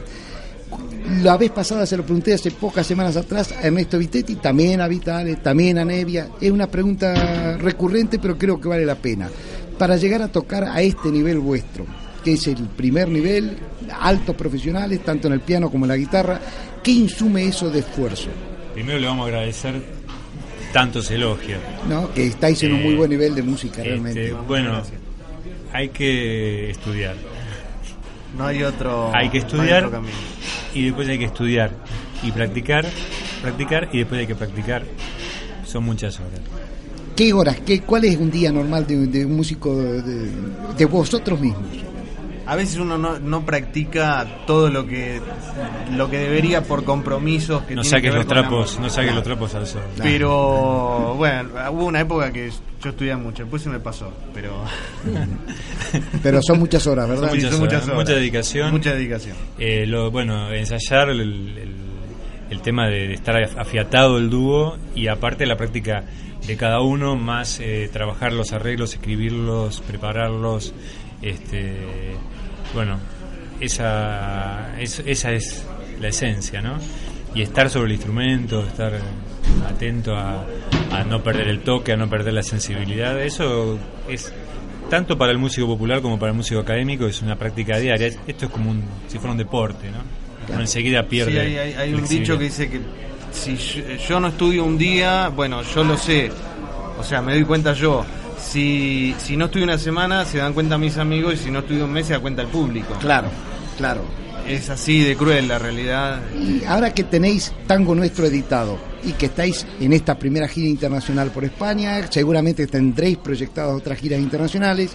La 1.21 1.37
vez 1.37 1.51
pasada 1.51 1.85
se 1.85 1.97
lo 1.97 2.03
pregunté 2.03 2.33
hace 2.33 2.51
pocas 2.51 2.85
semanas 2.87 3.17
atrás 3.17 3.51
a 3.51 3.61
Ernesto 3.67 3.97
Vitetti, 3.97 4.35
también 4.35 4.79
a 4.81 4.87
Vitale, 4.87 5.35
también 5.37 5.77
a 5.77 5.85
Nevia. 5.85 6.29
Es 6.39 6.49
una 6.51 6.67
pregunta 6.67 7.57
recurrente, 7.57 8.19
pero 8.19 8.37
creo 8.37 8.59
que 8.59 8.67
vale 8.69 8.85
la 8.85 8.95
pena. 8.95 9.29
Para 9.77 9.97
llegar 9.97 10.21
a 10.21 10.27
tocar 10.29 10.63
a 10.63 10.81
este 10.81 11.09
nivel 11.11 11.39
vuestro, 11.39 11.85
que 12.23 12.33
es 12.33 12.47
el 12.47 12.67
primer 12.67 13.09
nivel, 13.09 13.57
altos 13.99 14.35
profesionales, 14.35 15.01
tanto 15.03 15.27
en 15.27 15.33
el 15.33 15.41
piano 15.41 15.69
como 15.69 15.85
en 15.85 15.89
la 15.89 15.97
guitarra, 15.97 16.39
¿qué 16.81 16.91
insume 16.91 17.47
eso 17.47 17.69
de 17.69 17.79
esfuerzo? 17.79 18.29
Primero 18.73 18.97
le 18.99 19.07
vamos 19.07 19.25
a 19.25 19.27
agradecer 19.27 19.81
tantos 20.71 21.11
elogios. 21.11 21.59
¿no? 21.87 22.11
Que 22.13 22.27
estáis 22.27 22.63
en 22.63 22.73
un 22.73 22.81
muy 22.83 22.93
Eh, 22.93 22.97
buen 22.97 23.09
nivel 23.09 23.35
de 23.35 23.43
música 23.43 23.77
Este, 23.77 23.89
realmente. 23.89 24.33
bueno, 24.47 24.81
hay 25.73 25.89
que 25.89 26.69
estudiar. 26.71 27.15
No 28.37 28.47
hay 28.47 28.63
otro, 28.63 29.11
hay 29.13 29.29
que 29.29 29.39
no 29.41 29.45
estudiar 29.45 29.85
otro 29.85 29.91
camino. 29.99 30.13
Y 30.73 30.85
después 30.85 31.07
hay 31.07 31.19
que 31.19 31.25
estudiar 31.25 31.71
y 32.23 32.31
practicar, 32.31 32.85
practicar 33.41 33.89
y 33.91 33.99
después 33.99 34.21
hay 34.21 34.27
que 34.27 34.35
practicar. 34.35 34.83
Son 35.65 35.83
muchas 35.83 36.19
horas. 36.19 36.39
¿Qué 37.15 37.33
horas? 37.33 37.59
Qué, 37.65 37.81
¿Cuál 37.81 38.05
es 38.05 38.17
un 38.17 38.31
día 38.31 38.51
normal 38.51 38.87
de, 38.87 39.07
de 39.07 39.25
un 39.25 39.35
músico 39.35 39.75
de, 39.77 40.31
de 40.77 40.85
vosotros 40.85 41.39
mismos? 41.39 41.67
A 42.45 42.55
veces 42.57 42.77
uno 42.77 42.97
no, 42.97 43.19
no 43.19 43.45
practica 43.45 44.25
todo 44.45 44.69
lo 44.69 44.85
que 44.85 45.21
lo 45.95 46.09
que 46.09 46.17
debería 46.17 46.63
por 46.63 46.83
compromisos 46.83 47.63
que 47.63 47.73
No 47.75 47.83
saques 47.85 48.11
que 48.11 48.17
los 48.17 48.27
trapos, 48.27 48.79
no 48.79 48.89
saques 48.89 49.15
los 49.15 49.23
trapos 49.23 49.55
al 49.55 49.65
sol. 49.65 49.81
Pero 50.01 51.13
bueno, 51.15 51.49
hubo 51.71 51.85
una 51.85 52.01
época 52.01 52.31
que 52.33 52.49
yo 52.81 52.89
estudiaba 52.89 53.21
mucho, 53.21 53.43
después 53.43 53.61
se 53.61 53.69
me 53.69 53.79
pasó, 53.79 54.11
pero 54.33 54.53
Pero 56.21 56.41
son 56.41 56.59
muchas 56.59 56.85
horas, 56.87 57.07
¿verdad? 57.07 57.29
Son 57.29 57.35
muchas 57.37 57.51
son 57.51 57.61
horas, 57.61 57.73
muchas 57.73 57.83
horas. 57.87 57.95
mucha 57.97 58.13
dedicación. 58.13 58.71
mucha 58.71 58.93
dedicación. 58.93 59.35
Eh, 59.59 59.85
lo, 59.85 60.11
bueno, 60.11 60.51
ensayar 60.51 61.09
el, 61.09 61.21
el- 61.21 61.83
el 62.49 62.61
tema 62.61 62.87
de, 62.87 63.07
de 63.07 63.13
estar 63.15 63.35
afiatado 63.57 64.17
el 64.19 64.29
dúo 64.29 64.77
y 64.93 65.07
aparte 65.07 65.45
la 65.47 65.55
práctica 65.57 66.03
de 66.45 66.55
cada 66.55 66.81
uno, 66.81 67.15
más 67.15 67.59
eh, 67.59 67.89
trabajar 67.91 68.31
los 68.33 68.51
arreglos, 68.53 68.93
escribirlos, 68.93 69.81
prepararlos. 69.81 70.71
Este, 71.23 71.73
bueno, 72.73 72.97
esa, 73.59 74.79
es- 74.79 75.01
esa 75.05 75.31
es 75.31 75.65
la 75.99 76.07
esencia, 76.09 76.61
¿no? 76.61 76.77
Y 77.35 77.41
estar 77.41 77.69
sobre 77.69 77.87
el 77.87 77.93
instrumento, 77.93 78.63
estar 78.65 78.93
atento 79.67 80.15
a, 80.15 80.45
a 80.91 81.03
no 81.03 81.23
perder 81.23 81.47
el 81.47 81.59
toque, 81.61 81.93
a 81.93 81.97
no 81.97 82.09
perder 82.09 82.33
la 82.33 82.43
sensibilidad, 82.43 83.19
eso 83.21 83.79
es 84.07 84.31
tanto 84.89 85.17
para 85.17 85.31
el 85.31 85.37
músico 85.39 85.65
popular 85.67 86.01
como 86.01 86.19
para 86.19 86.31
el 86.31 86.37
músico 86.37 86.59
académico 86.59 87.07
es 87.07 87.21
una 87.21 87.35
práctica 87.35 87.77
diaria. 87.79 88.07
Esto 88.27 88.45
es 88.45 88.51
como 88.51 88.69
un, 88.71 88.83
si 89.07 89.17
fuera 89.17 89.31
un 89.31 89.37
deporte, 89.37 89.89
¿no? 89.89 89.99
Uno 90.53 90.61
enseguida 90.61 91.03
pierde. 91.07 91.31
Sí, 91.31 91.37
hay, 91.39 91.57
hay- 91.57 91.73
hay 91.73 91.93
un 91.93 92.01
dicho 92.19 92.37
que 92.37 92.43
dice 92.43 92.69
que 92.69 92.79
si 93.31 93.55
yo, 93.55 93.81
yo 94.09 94.19
no 94.19 94.27
estudio 94.27 94.63
un 94.65 94.77
día, 94.77 95.29
bueno, 95.29 95.63
yo 95.63 95.83
lo 95.83 95.97
sé, 95.97 96.29
o 96.99 97.03
sea, 97.03 97.21
me 97.21 97.33
doy 97.33 97.43
cuenta 97.45 97.73
yo. 97.73 98.05
Si, 98.43 99.15
si 99.17 99.35
no 99.37 99.45
estudio 99.45 99.63
una 99.65 99.77
semana, 99.77 100.25
se 100.25 100.37
dan 100.37 100.53
cuenta 100.53 100.77
mis 100.77 100.97
amigos, 100.97 101.33
y 101.35 101.37
si 101.37 101.51
no 101.51 101.59
estudio 101.59 101.85
un 101.85 101.91
mes, 101.93 102.07
se 102.07 102.13
da 102.13 102.19
cuenta 102.19 102.41
el 102.41 102.49
público. 102.49 102.93
Claro, 102.99 103.29
claro. 103.77 104.01
Es 104.47 104.69
así 104.69 104.99
de 105.01 105.15
cruel 105.15 105.47
la 105.47 105.57
realidad. 105.57 106.21
Y 106.35 106.63
ahora 106.65 106.93
que 106.93 107.05
tenéis 107.05 107.53
Tango 107.65 107.95
Nuestro 107.95 108.25
editado 108.25 108.77
y 109.05 109.13
que 109.13 109.27
estáis 109.27 109.65
en 109.79 109.93
esta 109.93 110.19
primera 110.19 110.47
gira 110.49 110.67
internacional 110.67 111.31
por 111.31 111.45
España, 111.45 112.05
seguramente 112.09 112.67
tendréis 112.67 113.17
proyectadas 113.17 113.73
otras 113.75 113.97
giras 113.97 114.19
internacionales. 114.19 114.91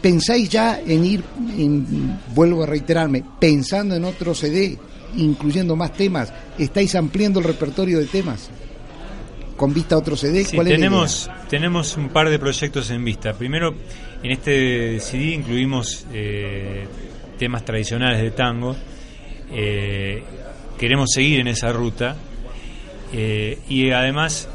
¿Pensáis 0.00 0.48
ya 0.48 0.80
en 0.80 1.04
ir, 1.04 1.22
en- 1.56 2.18
vuelvo 2.34 2.62
a 2.62 2.66
reiterarme, 2.66 3.22
pensando 3.38 3.94
en 3.94 4.04
otro 4.04 4.34
CD, 4.34 4.78
incluyendo 5.16 5.76
más 5.76 5.92
temas? 5.92 6.32
¿Estáis 6.58 6.94
ampliando 6.94 7.40
el 7.40 7.44
repertorio 7.46 7.98
de 7.98 8.06
temas? 8.06 8.48
¿Con 9.56 9.72
vista 9.74 9.94
a 9.94 9.98
otro 9.98 10.16
CD? 10.16 10.44
Sí, 10.44 10.56
¿Cuál 10.56 10.68
es 10.68 10.72
la 10.72 10.76
tenemos, 10.76 11.30
tenemos 11.48 11.96
un 11.96 12.08
par 12.08 12.28
de 12.30 12.38
proyectos 12.38 12.90
en 12.90 13.04
vista. 13.04 13.32
Primero, 13.32 13.74
en 14.22 14.30
este 14.30 14.98
CD 15.00 15.34
incluimos 15.34 16.06
eh, 16.12 16.86
temas 17.38 17.64
tradicionales 17.64 18.22
de 18.22 18.30
tango. 18.30 18.76
Eh, 19.50 20.22
queremos 20.78 21.10
seguir 21.12 21.40
en 21.40 21.48
esa 21.48 21.72
ruta. 21.72 22.16
Eh, 23.12 23.58
y 23.68 23.90
además, 23.90 24.48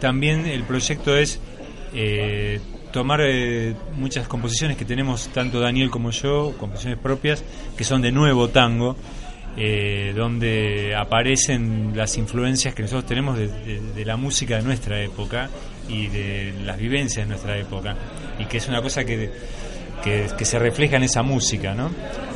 también 0.00 0.46
el 0.46 0.64
proyecto 0.64 1.16
es 1.16 1.40
tomar 2.94 3.20
eh, 3.22 3.74
muchas 3.96 4.28
composiciones 4.28 4.76
que 4.76 4.84
tenemos, 4.84 5.26
tanto 5.30 5.58
Daniel 5.58 5.90
como 5.90 6.12
yo, 6.12 6.54
composiciones 6.60 6.96
propias, 6.96 7.42
que 7.76 7.82
son 7.82 8.00
de 8.00 8.12
nuevo 8.12 8.50
tango. 8.50 8.94
Eh, 9.56 10.12
donde 10.16 10.94
aparecen 10.96 11.92
las 11.94 12.16
influencias 12.18 12.74
que 12.74 12.82
nosotros 12.82 13.06
tenemos 13.06 13.38
de, 13.38 14.04
la 14.04 14.16
música 14.16 14.56
de 14.56 14.62
nuestra 14.62 15.00
época 15.00 15.48
y 15.88 16.08
de 16.08 16.52
las 16.64 16.76
vivencias 16.76 17.24
de 17.24 17.28
nuestra 17.28 17.56
época 17.58 17.96
y 18.38 18.46
que 18.46 18.58
es 18.58 18.68
una 18.68 18.82
cosa 18.82 19.04
que, 19.04 19.30
que, 20.02 20.26
que 20.36 20.44
se 20.44 20.58
refleja 20.58 20.96
en 20.96 21.04
esa 21.04 21.22
música 21.22 21.74
¿no? 21.74 21.90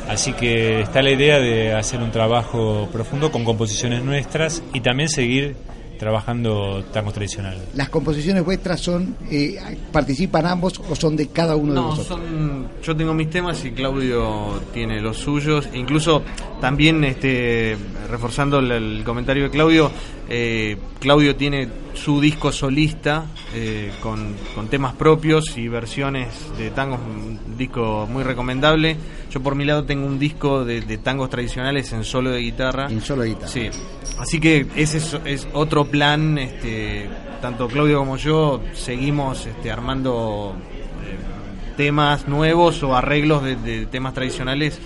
así 0.07 0.33
que 0.33 0.81
está 0.81 1.01
la 1.01 1.11
idea 1.11 1.39
de 1.39 1.73
hacer 1.73 2.01
un 2.01 2.11
trabajo 2.11 2.87
profundo 2.91 3.31
con 3.31 3.43
composiciones 3.43 4.03
nuestras 4.03 4.63
y 4.73 4.79
también 4.79 5.09
seguir 5.09 5.55
trabajando 5.99 6.83
tangos 6.93 7.13
tradicionales 7.13 7.61
¿Las 7.75 7.89
composiciones 7.89 8.43
vuestras 8.43 8.79
son, 8.79 9.15
eh, 9.29 9.57
participan 9.91 10.45
ambos 10.47 10.79
o 10.89 10.95
son 10.95 11.15
de 11.15 11.27
cada 11.27 11.55
uno 11.55 11.73
de 11.73 11.75
No, 11.79 11.87
vosotros? 11.89 12.07
son, 12.27 12.67
yo 12.81 12.95
tengo 12.95 13.13
mis 13.13 13.29
temas 13.29 13.63
y 13.65 13.71
Claudio 13.71 14.61
tiene 14.73 15.01
los 15.01 15.17
suyos. 15.17 15.67
Incluso 15.73 16.23
también, 16.61 17.03
este, 17.03 17.77
reforzando 18.09 18.59
el, 18.59 18.71
el 18.71 19.03
comentario 19.03 19.43
de 19.43 19.49
Claudio, 19.49 19.91
eh, 20.29 20.77
Claudio 20.99 21.35
tiene 21.35 21.67
su 21.93 22.21
disco 22.21 22.51
solista 22.51 23.25
eh, 23.53 23.91
con, 23.99 24.35
con 24.53 24.67
temas 24.67 24.93
propios 24.93 25.57
y 25.57 25.67
versiones 25.67 26.27
de 26.57 26.69
tangos, 26.69 26.99
un 26.99 27.57
disco 27.57 28.07
muy 28.09 28.23
recomendable. 28.23 28.95
Yo 29.31 29.41
por 29.41 29.55
mi 29.55 29.65
lado 29.65 29.85
tengo 29.85 30.05
un 30.05 30.19
disco 30.19 30.63
de, 30.63 30.81
de 30.81 30.97
tangos 30.99 31.31
tradicionales 31.31 31.91
en 31.93 32.03
solo 32.03 32.29
de 32.29 32.41
guitarra. 32.41 32.87
En 32.89 33.01
solo 33.01 33.23
de 33.23 33.29
guitarra. 33.29 33.47
Sí, 33.47 33.69
así 34.19 34.39
que 34.39 34.67
ese 34.75 34.99
es, 34.99 35.17
es 35.25 35.47
otro 35.53 35.85
plan, 35.85 36.37
este, 36.37 37.09
tanto 37.41 37.67
Claudio 37.67 37.97
como 37.97 38.17
yo 38.17 38.61
seguimos 38.73 39.47
este, 39.47 39.71
armando 39.71 40.55
eh, 41.03 41.75
temas 41.75 42.27
nuevos 42.27 42.83
o 42.83 42.95
arreglos 42.95 43.43
de, 43.43 43.55
de 43.55 43.87
temas 43.87 44.13
tradicionales 44.13 44.79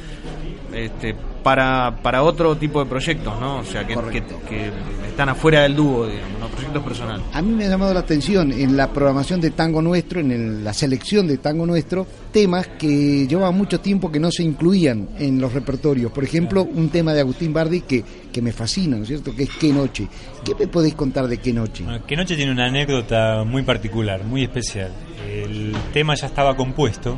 este, 0.74 1.16
para, 1.44 2.00
para 2.02 2.24
otro 2.24 2.56
tipo 2.58 2.84
de 2.84 2.90
proyectos, 2.90 3.40
¿no? 3.40 3.58
O 3.60 3.64
sea, 3.64 3.86
que, 3.86 3.94
que, 3.96 4.24
que 4.50 4.72
están 5.08 5.30
afuera 5.30 5.62
del 5.64 5.76
dúo, 5.76 6.08
digamos, 6.08 6.40
¿no? 6.40 6.48
proyectos 6.48 6.84
personales. 6.84 7.26
A 7.34 7.42
mí 7.42 7.52
me 7.54 7.66
ha 7.66 7.70
llamado 7.70 7.94
la 7.94 8.00
atención 8.02 8.52
en 8.52 8.78
la 8.78 8.90
programación 8.92 9.42
de 9.42 9.52
Tango 9.52 9.82
Nuestro, 9.82 10.20
en 10.20 10.32
el- 10.32 10.64
la 10.64 10.74
selección 10.74 11.28
de 11.28 11.38
Tango 11.38 11.66
Nuestro, 11.66 12.06
temas 12.32 12.68
que 12.80 13.28
llevaban 13.28 13.56
mucho 13.58 13.80
tiempo 13.80 14.12
que 14.12 14.20
no 14.20 14.32
se 14.32 14.44
incluían 14.44 15.10
en 15.20 15.40
los 15.42 15.52
repertorios. 15.54 16.12
Por 16.12 16.24
ejemplo, 16.24 16.64
un 16.64 16.90
tema 16.90 17.14
de 17.14 17.22
Agustín 17.22 17.54
Bardi 17.54 17.82
que, 17.82 18.04
que 18.32 18.42
me 18.42 18.52
fascina, 18.52 18.96
¿no 18.98 19.02
es 19.04 19.08
cierto? 19.10 19.36
Que 19.36 19.44
es 19.44 19.50
Qué 19.60 19.74
Noche. 19.74 20.08
¿Qué 20.46 20.54
me 20.56 20.68
podéis 20.68 20.94
contar 20.96 21.28
de 21.28 21.38
Qué 21.38 21.52
Noche? 21.54 21.84
Bueno, 21.84 22.06
Que 22.06 22.16
Noche 22.16 22.36
tiene 22.36 22.52
una 22.52 22.66
anécdota 22.68 23.44
muy 23.46 23.64
particular, 23.64 24.24
muy 24.24 24.44
especial. 24.44 24.92
El 25.28 25.74
tema 25.92 26.16
ya 26.16 26.28
estaba 26.28 26.56
compuesto, 26.56 27.18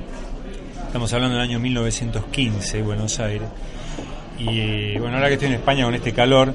estamos 0.87 1.11
hablando 1.13 1.35
del 1.37 1.43
año 1.47 1.59
1915, 1.59 2.81
Buenos 2.81 3.19
Aires. 3.19 3.47
Y 4.39 4.97
bueno, 4.97 5.15
ahora 5.17 5.27
que 5.27 5.33
estoy 5.35 5.47
en 5.49 5.55
España 5.55 5.85
con 5.85 5.93
este 5.95 6.11
calor, 6.11 6.53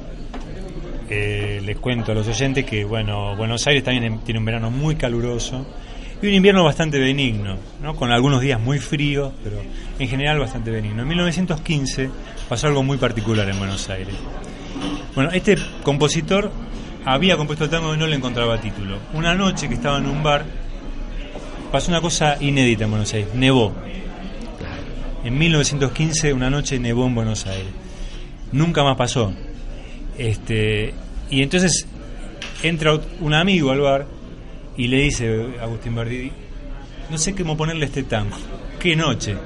eh, 1.09 1.61
les 1.65 1.77
cuento 1.79 2.13
a 2.13 2.15
los 2.15 2.29
oyentes 2.29 2.65
que 2.65 2.85
bueno, 2.85 3.35
Buenos 3.37 3.67
Aires 3.67 3.83
también 3.83 4.05
em- 4.05 4.19
tiene 4.21 4.39
un 4.39 4.45
verano 4.45 4.71
muy 4.71 4.95
caluroso 4.97 5.67
y 6.23 6.27
un 6.29 6.35
invierno 6.35 6.63
bastante 6.63 6.99
benigno, 6.99 7.57
¿no? 7.83 7.97
con 7.97 8.13
algunos 8.13 8.41
días 8.43 8.61
muy 8.61 8.79
fríos, 8.79 9.33
pero 9.43 9.57
en 9.99 10.09
general 10.09 10.39
bastante 10.39 10.71
benigno. 10.71 11.03
En 11.03 11.09
1915 11.09 12.11
pasó 12.49 12.67
algo 12.67 12.83
muy 12.83 12.99
particular 12.99 13.49
en 13.49 13.59
Buenos 13.59 13.89
Aires. 13.89 14.15
Bueno, 15.15 15.31
este 15.33 15.57
compositor 15.83 16.51
había 17.05 17.37
compuesto 17.37 17.65
el 17.65 17.71
tango 17.71 17.95
y 17.95 17.99
no 17.99 18.07
le 18.07 18.17
encontraba 18.17 18.61
título. 18.61 18.99
Una 19.15 19.35
noche 19.35 19.69
que 19.69 19.75
estaba 19.75 19.99
en 19.99 20.07
un 20.07 20.23
bar, 20.23 20.45
pasó 21.73 21.91
una 21.91 22.01
cosa 22.03 22.37
inédita 22.41 22.85
en 22.85 22.91
Buenos 22.91 23.13
Aires, 23.15 23.35
nevó. 23.35 23.73
En 25.25 25.37
1915 25.39 26.33
una 26.33 26.51
noche 26.51 26.79
nevó 26.79 27.07
en 27.07 27.15
Buenos 27.15 27.47
Aires. 27.47 27.73
Nunca 28.53 28.83
más 28.83 28.97
pasó. 28.97 29.33
Este, 30.17 30.93
y 31.31 31.43
entonces 31.43 31.87
entra 32.63 32.99
un 33.21 33.35
amigo 33.35 33.71
al 33.71 33.81
bar 33.81 34.07
y 34.77 34.89
le 34.89 35.03
dice 35.03 35.47
a 35.61 35.65
Agustín 35.65 35.95
Bardi, 35.95 36.33
no 37.11 37.19
sé 37.19 37.35
cómo 37.35 37.57
ponerle 37.57 37.87
este 37.87 38.03
tango. 38.05 38.37
¿Qué 38.79 38.97
noche? 38.97 39.37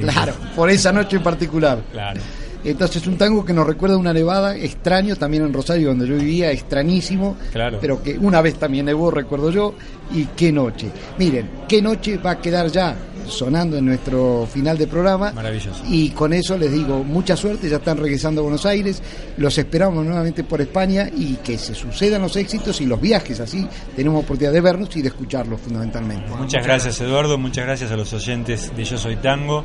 Claro, 0.00 0.34
por 0.56 0.70
esa 0.70 0.92
noche 0.92 1.16
en 1.16 1.22
particular. 1.22 1.82
Claro. 1.92 2.20
Entonces 2.64 3.06
un 3.06 3.16
tango 3.18 3.44
que 3.44 3.52
nos 3.52 3.66
recuerda 3.66 3.96
una 3.96 4.12
nevada 4.12 4.56
extraño 4.56 5.16
también 5.16 5.44
en 5.44 5.52
Rosario 5.52 5.88
donde 5.88 6.06
yo 6.06 6.14
vivía, 6.16 6.50
extrañísimo, 6.52 7.36
Claro. 7.52 7.78
pero 7.80 8.02
que 8.02 8.16
una 8.18 8.40
vez 8.40 8.54
también 8.54 8.86
nevó, 8.86 9.10
recuerdo 9.10 9.50
yo, 9.50 9.74
y 10.14 10.26
qué 10.36 10.52
noche. 10.52 10.88
Miren, 11.18 11.48
qué 11.68 11.80
noche 11.82 12.18
va 12.18 12.32
a 12.32 12.40
quedar 12.40 12.68
ya 12.70 12.94
sonando 13.26 13.76
en 13.78 13.86
nuestro 13.86 14.46
final 14.52 14.76
de 14.76 14.86
programa. 14.86 15.32
Maravilloso. 15.32 15.82
Y 15.88 16.10
con 16.10 16.32
eso 16.32 16.58
les 16.58 16.72
digo, 16.72 17.02
mucha 17.04 17.36
suerte, 17.36 17.68
ya 17.68 17.76
están 17.76 17.96
regresando 17.98 18.40
a 18.40 18.42
Buenos 18.42 18.66
Aires, 18.66 19.00
los 19.36 19.56
esperamos 19.58 20.04
nuevamente 20.04 20.44
por 20.44 20.60
España 20.60 21.08
y 21.16 21.36
que 21.36 21.56
se 21.56 21.74
sucedan 21.74 22.22
los 22.22 22.36
éxitos 22.36 22.80
y 22.80 22.86
los 22.86 23.00
viajes, 23.00 23.40
así 23.40 23.66
tenemos 23.96 24.24
oportunidad 24.24 24.52
de 24.52 24.60
vernos 24.60 24.94
y 24.96 25.02
de 25.02 25.08
escucharlos 25.08 25.60
fundamentalmente. 25.60 26.30
Muchas 26.36 26.64
gracias 26.64 27.00
Eduardo, 27.00 27.38
muchas 27.38 27.64
gracias 27.64 27.90
a 27.92 27.96
los 27.96 28.12
oyentes 28.12 28.72
de 28.76 28.84
Yo 28.84 28.98
Soy 28.98 29.16
Tango, 29.16 29.64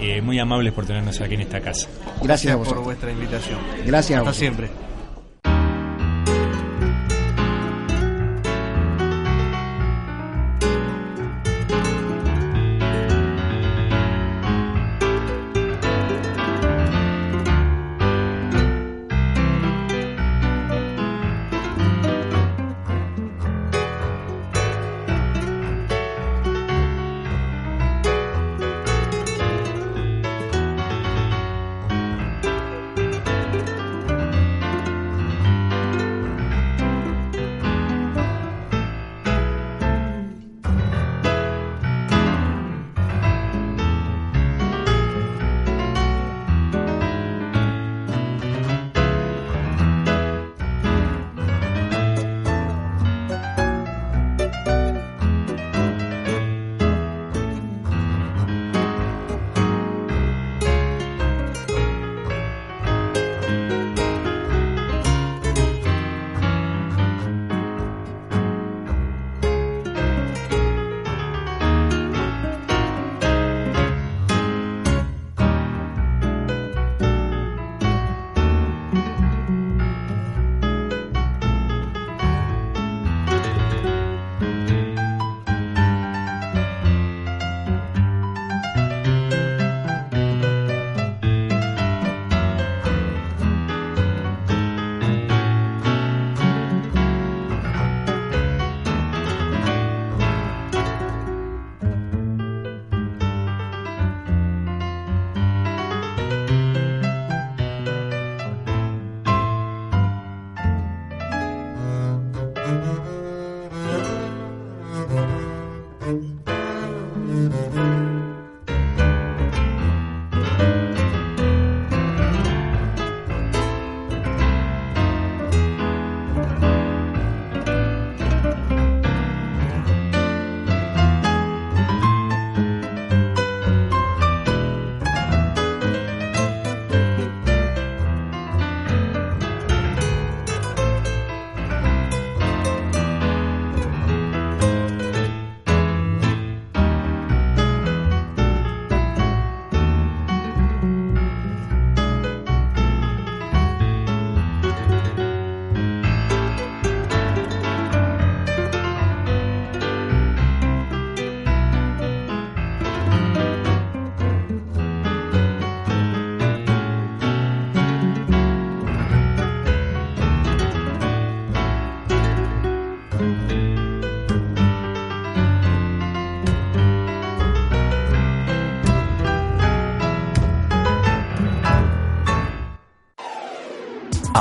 eh, 0.00 0.20
muy 0.20 0.38
amables 0.38 0.72
por 0.72 0.86
tenernos 0.86 1.20
aquí 1.20 1.34
en 1.34 1.42
esta 1.42 1.60
casa. 1.60 1.88
Gracias 2.22 2.54
a 2.54 2.58
por 2.58 2.82
vuestra 2.82 3.10
invitación. 3.10 3.58
Gracias 3.84 4.18
a 4.18 4.22
Hasta 4.22 4.32
siempre. 4.34 4.68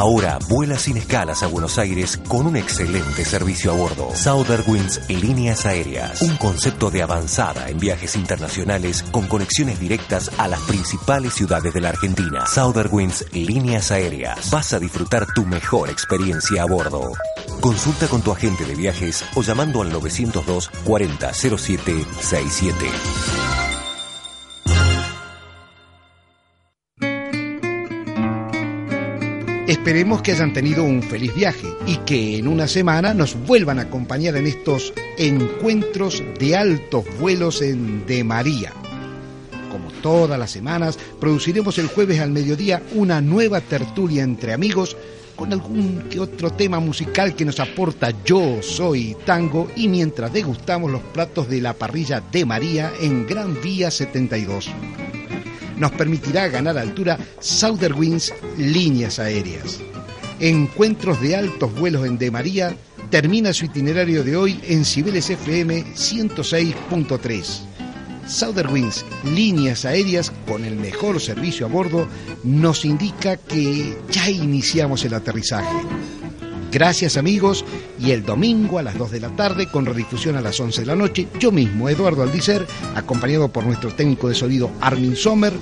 Ahora 0.07 0.39
vuela 0.47 0.79
sin 0.79 0.95
escalas 0.95 1.43
a 1.43 1.47
Buenos 1.47 1.77
Aires 1.77 2.17
con 2.29 2.47
un 2.47 2.55
excelente 2.55 3.25
servicio 3.25 3.73
a 3.73 3.75
bordo. 3.75 4.15
Southern 4.15 4.63
Líneas 5.09 5.65
Aéreas. 5.65 6.21
Un 6.21 6.37
concepto 6.37 6.89
de 6.89 7.03
avanzada 7.03 7.67
en 7.67 7.77
viajes 7.77 8.15
internacionales 8.15 9.03
con 9.11 9.27
conexiones 9.27 9.81
directas 9.81 10.31
a 10.37 10.47
las 10.47 10.61
principales 10.61 11.33
ciudades 11.33 11.73
de 11.73 11.81
la 11.81 11.89
Argentina. 11.89 12.45
Southern 12.45 13.11
Líneas 13.33 13.91
Aéreas. 13.91 14.49
Vas 14.49 14.71
a 14.71 14.79
disfrutar 14.79 15.27
tu 15.35 15.45
mejor 15.45 15.89
experiencia 15.89 16.61
a 16.61 16.65
bordo. 16.67 17.11
Consulta 17.59 18.07
con 18.07 18.21
tu 18.21 18.31
agente 18.31 18.63
de 18.63 18.75
viajes 18.75 19.25
o 19.35 19.41
llamando 19.41 19.81
al 19.81 19.91
902 19.91 20.69
40 20.85 21.33
07 21.33 22.05
67. 22.21 23.36
Esperemos 29.87 30.21
que 30.21 30.33
hayan 30.33 30.51
tenido 30.51 30.83
un 30.83 31.01
feliz 31.01 31.33
viaje 31.33 31.65
y 31.85 31.95
que 31.99 32.37
en 32.37 32.49
una 32.49 32.67
semana 32.67 33.13
nos 33.13 33.35
vuelvan 33.47 33.79
a 33.79 33.83
acompañar 33.83 34.35
en 34.35 34.45
estos 34.45 34.93
encuentros 35.17 36.21
de 36.37 36.57
altos 36.57 37.05
vuelos 37.17 37.61
en 37.61 38.05
De 38.05 38.21
María. 38.25 38.73
Como 39.71 39.89
todas 40.01 40.37
las 40.37 40.51
semanas, 40.51 40.99
produciremos 41.21 41.77
el 41.77 41.87
jueves 41.87 42.19
al 42.19 42.31
mediodía 42.31 42.83
una 42.95 43.21
nueva 43.21 43.61
tertulia 43.61 44.23
entre 44.23 44.51
amigos 44.51 44.97
con 45.37 45.53
algún 45.53 46.09
que 46.09 46.19
otro 46.19 46.49
tema 46.49 46.81
musical 46.81 47.33
que 47.33 47.45
nos 47.45 47.61
aporta 47.61 48.11
Yo 48.25 48.61
Soy 48.61 49.15
Tango 49.25 49.71
y 49.77 49.87
mientras 49.87 50.33
degustamos 50.33 50.91
los 50.91 51.01
platos 51.01 51.47
de 51.47 51.61
la 51.61 51.71
parrilla 51.71 52.21
de 52.29 52.45
María 52.45 52.91
en 52.99 53.25
Gran 53.25 53.61
Vía 53.61 53.89
72 53.89 54.69
nos 55.77 55.91
permitirá 55.91 56.47
ganar 56.47 56.77
altura 56.77 57.17
Southern 57.39 57.97
Winds 57.97 58.33
Líneas 58.57 59.19
Aéreas. 59.19 59.79
Encuentros 60.39 61.19
de 61.21 61.35
altos 61.35 61.73
vuelos 61.73 62.05
en 62.05 62.17
De 62.17 62.29
María 62.29 62.75
termina 63.09 63.53
su 63.53 63.65
itinerario 63.65 64.23
de 64.23 64.35
hoy 64.35 64.59
en 64.67 64.85
Cibeles 64.85 65.29
FM 65.29 65.85
106.3. 65.95 67.67
Southern 68.27 68.73
Winds 68.73 69.05
Líneas 69.23 69.85
Aéreas, 69.85 70.31
con 70.45 70.65
el 70.65 70.75
mejor 70.75 71.19
servicio 71.21 71.65
a 71.65 71.69
bordo, 71.69 72.07
nos 72.43 72.83
indica 72.83 73.37
que 73.37 73.97
ya 74.11 74.29
iniciamos 74.29 75.05
el 75.05 75.13
aterrizaje. 75.13 75.77
Gracias 76.77 77.17
amigos 77.17 77.65
y 77.99 78.11
el 78.11 78.23
domingo 78.23 78.77
a 78.77 78.83
las 78.83 78.95
2 78.99 79.09
de 79.09 79.19
la 79.19 79.29
tarde 79.29 79.65
con 79.65 79.87
redifusión 79.87 80.35
a 80.35 80.41
las 80.41 80.59
11 80.59 80.81
de 80.81 80.85
la 80.85 80.95
noche, 80.95 81.27
yo 81.39 81.51
mismo, 81.51 81.89
Eduardo 81.89 82.21
Aldicer, 82.21 82.67
acompañado 82.93 83.47
por 83.47 83.65
nuestro 83.65 83.89
técnico 83.89 84.29
de 84.29 84.35
sonido 84.35 84.69
Armin 84.79 85.15
Sommer, 85.15 85.53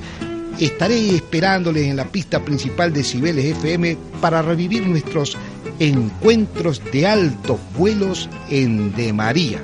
estaré 0.60 1.16
esperándoles 1.16 1.86
en 1.86 1.96
la 1.96 2.04
pista 2.04 2.44
principal 2.44 2.92
de 2.92 3.06
Cibeles 3.06 3.46
FM 3.46 3.98
para 4.20 4.42
revivir 4.42 4.86
nuestros 4.86 5.38
encuentros 5.80 6.82
de 6.92 7.08
altos 7.08 7.62
vuelos 7.78 8.30
en 8.50 8.94
De 8.94 9.14
María. 9.14 9.64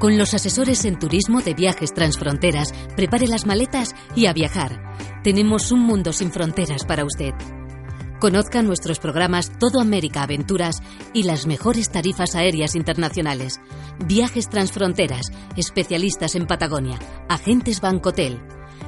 Con 0.00 0.18
los 0.18 0.34
asesores 0.34 0.84
en 0.86 0.98
turismo 0.98 1.40
de 1.40 1.54
viajes 1.54 1.94
transfronteras, 1.94 2.74
prepare 2.96 3.28
las 3.28 3.46
maletas 3.46 3.94
y 4.16 4.26
a 4.26 4.32
viajar. 4.32 4.82
Tenemos 5.22 5.70
un 5.70 5.82
mundo 5.82 6.12
sin 6.12 6.32
fronteras 6.32 6.84
para 6.84 7.04
usted. 7.04 7.32
Conozca 8.22 8.62
nuestros 8.62 9.00
programas 9.00 9.50
Todo 9.58 9.80
América 9.80 10.22
Aventuras 10.22 10.76
y 11.12 11.24
las 11.24 11.48
mejores 11.48 11.90
tarifas 11.90 12.36
aéreas 12.36 12.76
internacionales. 12.76 13.60
Viajes 14.06 14.48
transfronteras, 14.48 15.32
especialistas 15.56 16.36
en 16.36 16.46
Patagonia, 16.46 17.00
agentes 17.28 17.80
Bancotel. 17.80 18.38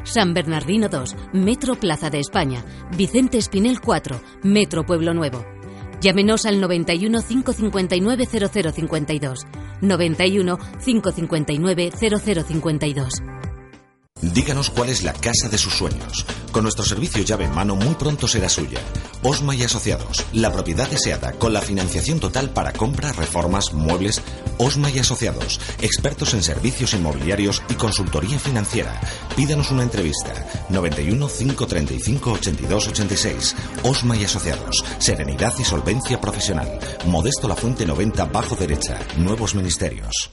San 0.05 0.35
Bernardino 0.35 0.89
2, 0.89 1.17
Metro 1.33 1.75
Plaza 1.75 2.11
de 2.11 2.21
España, 2.21 2.65
Vicente 2.97 3.39
Espinel 3.39 3.81
4, 3.81 4.21
Metro 4.45 4.87
Pueblo 4.87 5.15
Nuevo. 5.15 5.45
Llámenos 6.01 6.47
al 6.47 6.61
91 6.61 7.21
559 7.21 8.27
0052. 8.27 9.47
91 9.81 10.59
559 10.85 11.91
0052. 11.91 13.15
Díganos 14.33 14.71
cuál 14.71 14.89
es 14.89 15.03
la 15.03 15.13
casa 15.13 15.49
de 15.51 15.59
sus 15.59 15.75
sueños. 15.75 16.25
Con 16.51 16.63
nuestro 16.63 16.85
servicio 16.85 17.23
llave 17.23 17.45
en 17.45 17.55
mano 17.55 17.77
muy 17.77 17.95
pronto 17.95 18.27
será 18.27 18.49
suya. 18.49 18.79
Osma 19.23 19.55
y 19.55 19.63
Asociados, 19.63 20.25
la 20.33 20.51
propiedad 20.51 20.89
deseada 20.89 21.33
con 21.33 21.53
la 21.53 21.61
financiación 21.61 22.21
total 22.21 22.51
para 22.51 22.73
compra, 22.73 23.13
reformas, 23.13 23.75
muebles. 23.75 24.23
Osma 24.57 24.89
y 24.91 24.99
Asociados, 24.99 25.61
expertos 25.83 26.33
en 26.33 26.43
servicios 26.43 26.95
inmobiliarios 26.95 27.63
y 27.69 27.75
consultoría 27.75 28.39
financiera. 28.39 28.99
Pídanos 29.37 29.71
una 29.71 29.83
entrevista. 29.83 30.33
91 30.71 31.29
535 31.29 32.33
82 32.33 32.89
86. 32.89 33.57
Osma 33.83 34.17
y 34.17 34.25
Asociados, 34.25 34.85
serenidad 34.99 35.53
y 35.59 35.65
solvencia 35.65 36.21
profesional. 36.21 36.79
Modesto 37.07 37.47
La 37.47 37.57
Fuente 37.57 37.85
90 37.85 38.25
bajo 38.27 38.57
derecha. 38.57 38.99
Nuevos 39.19 39.55
ministerios. 39.55 40.31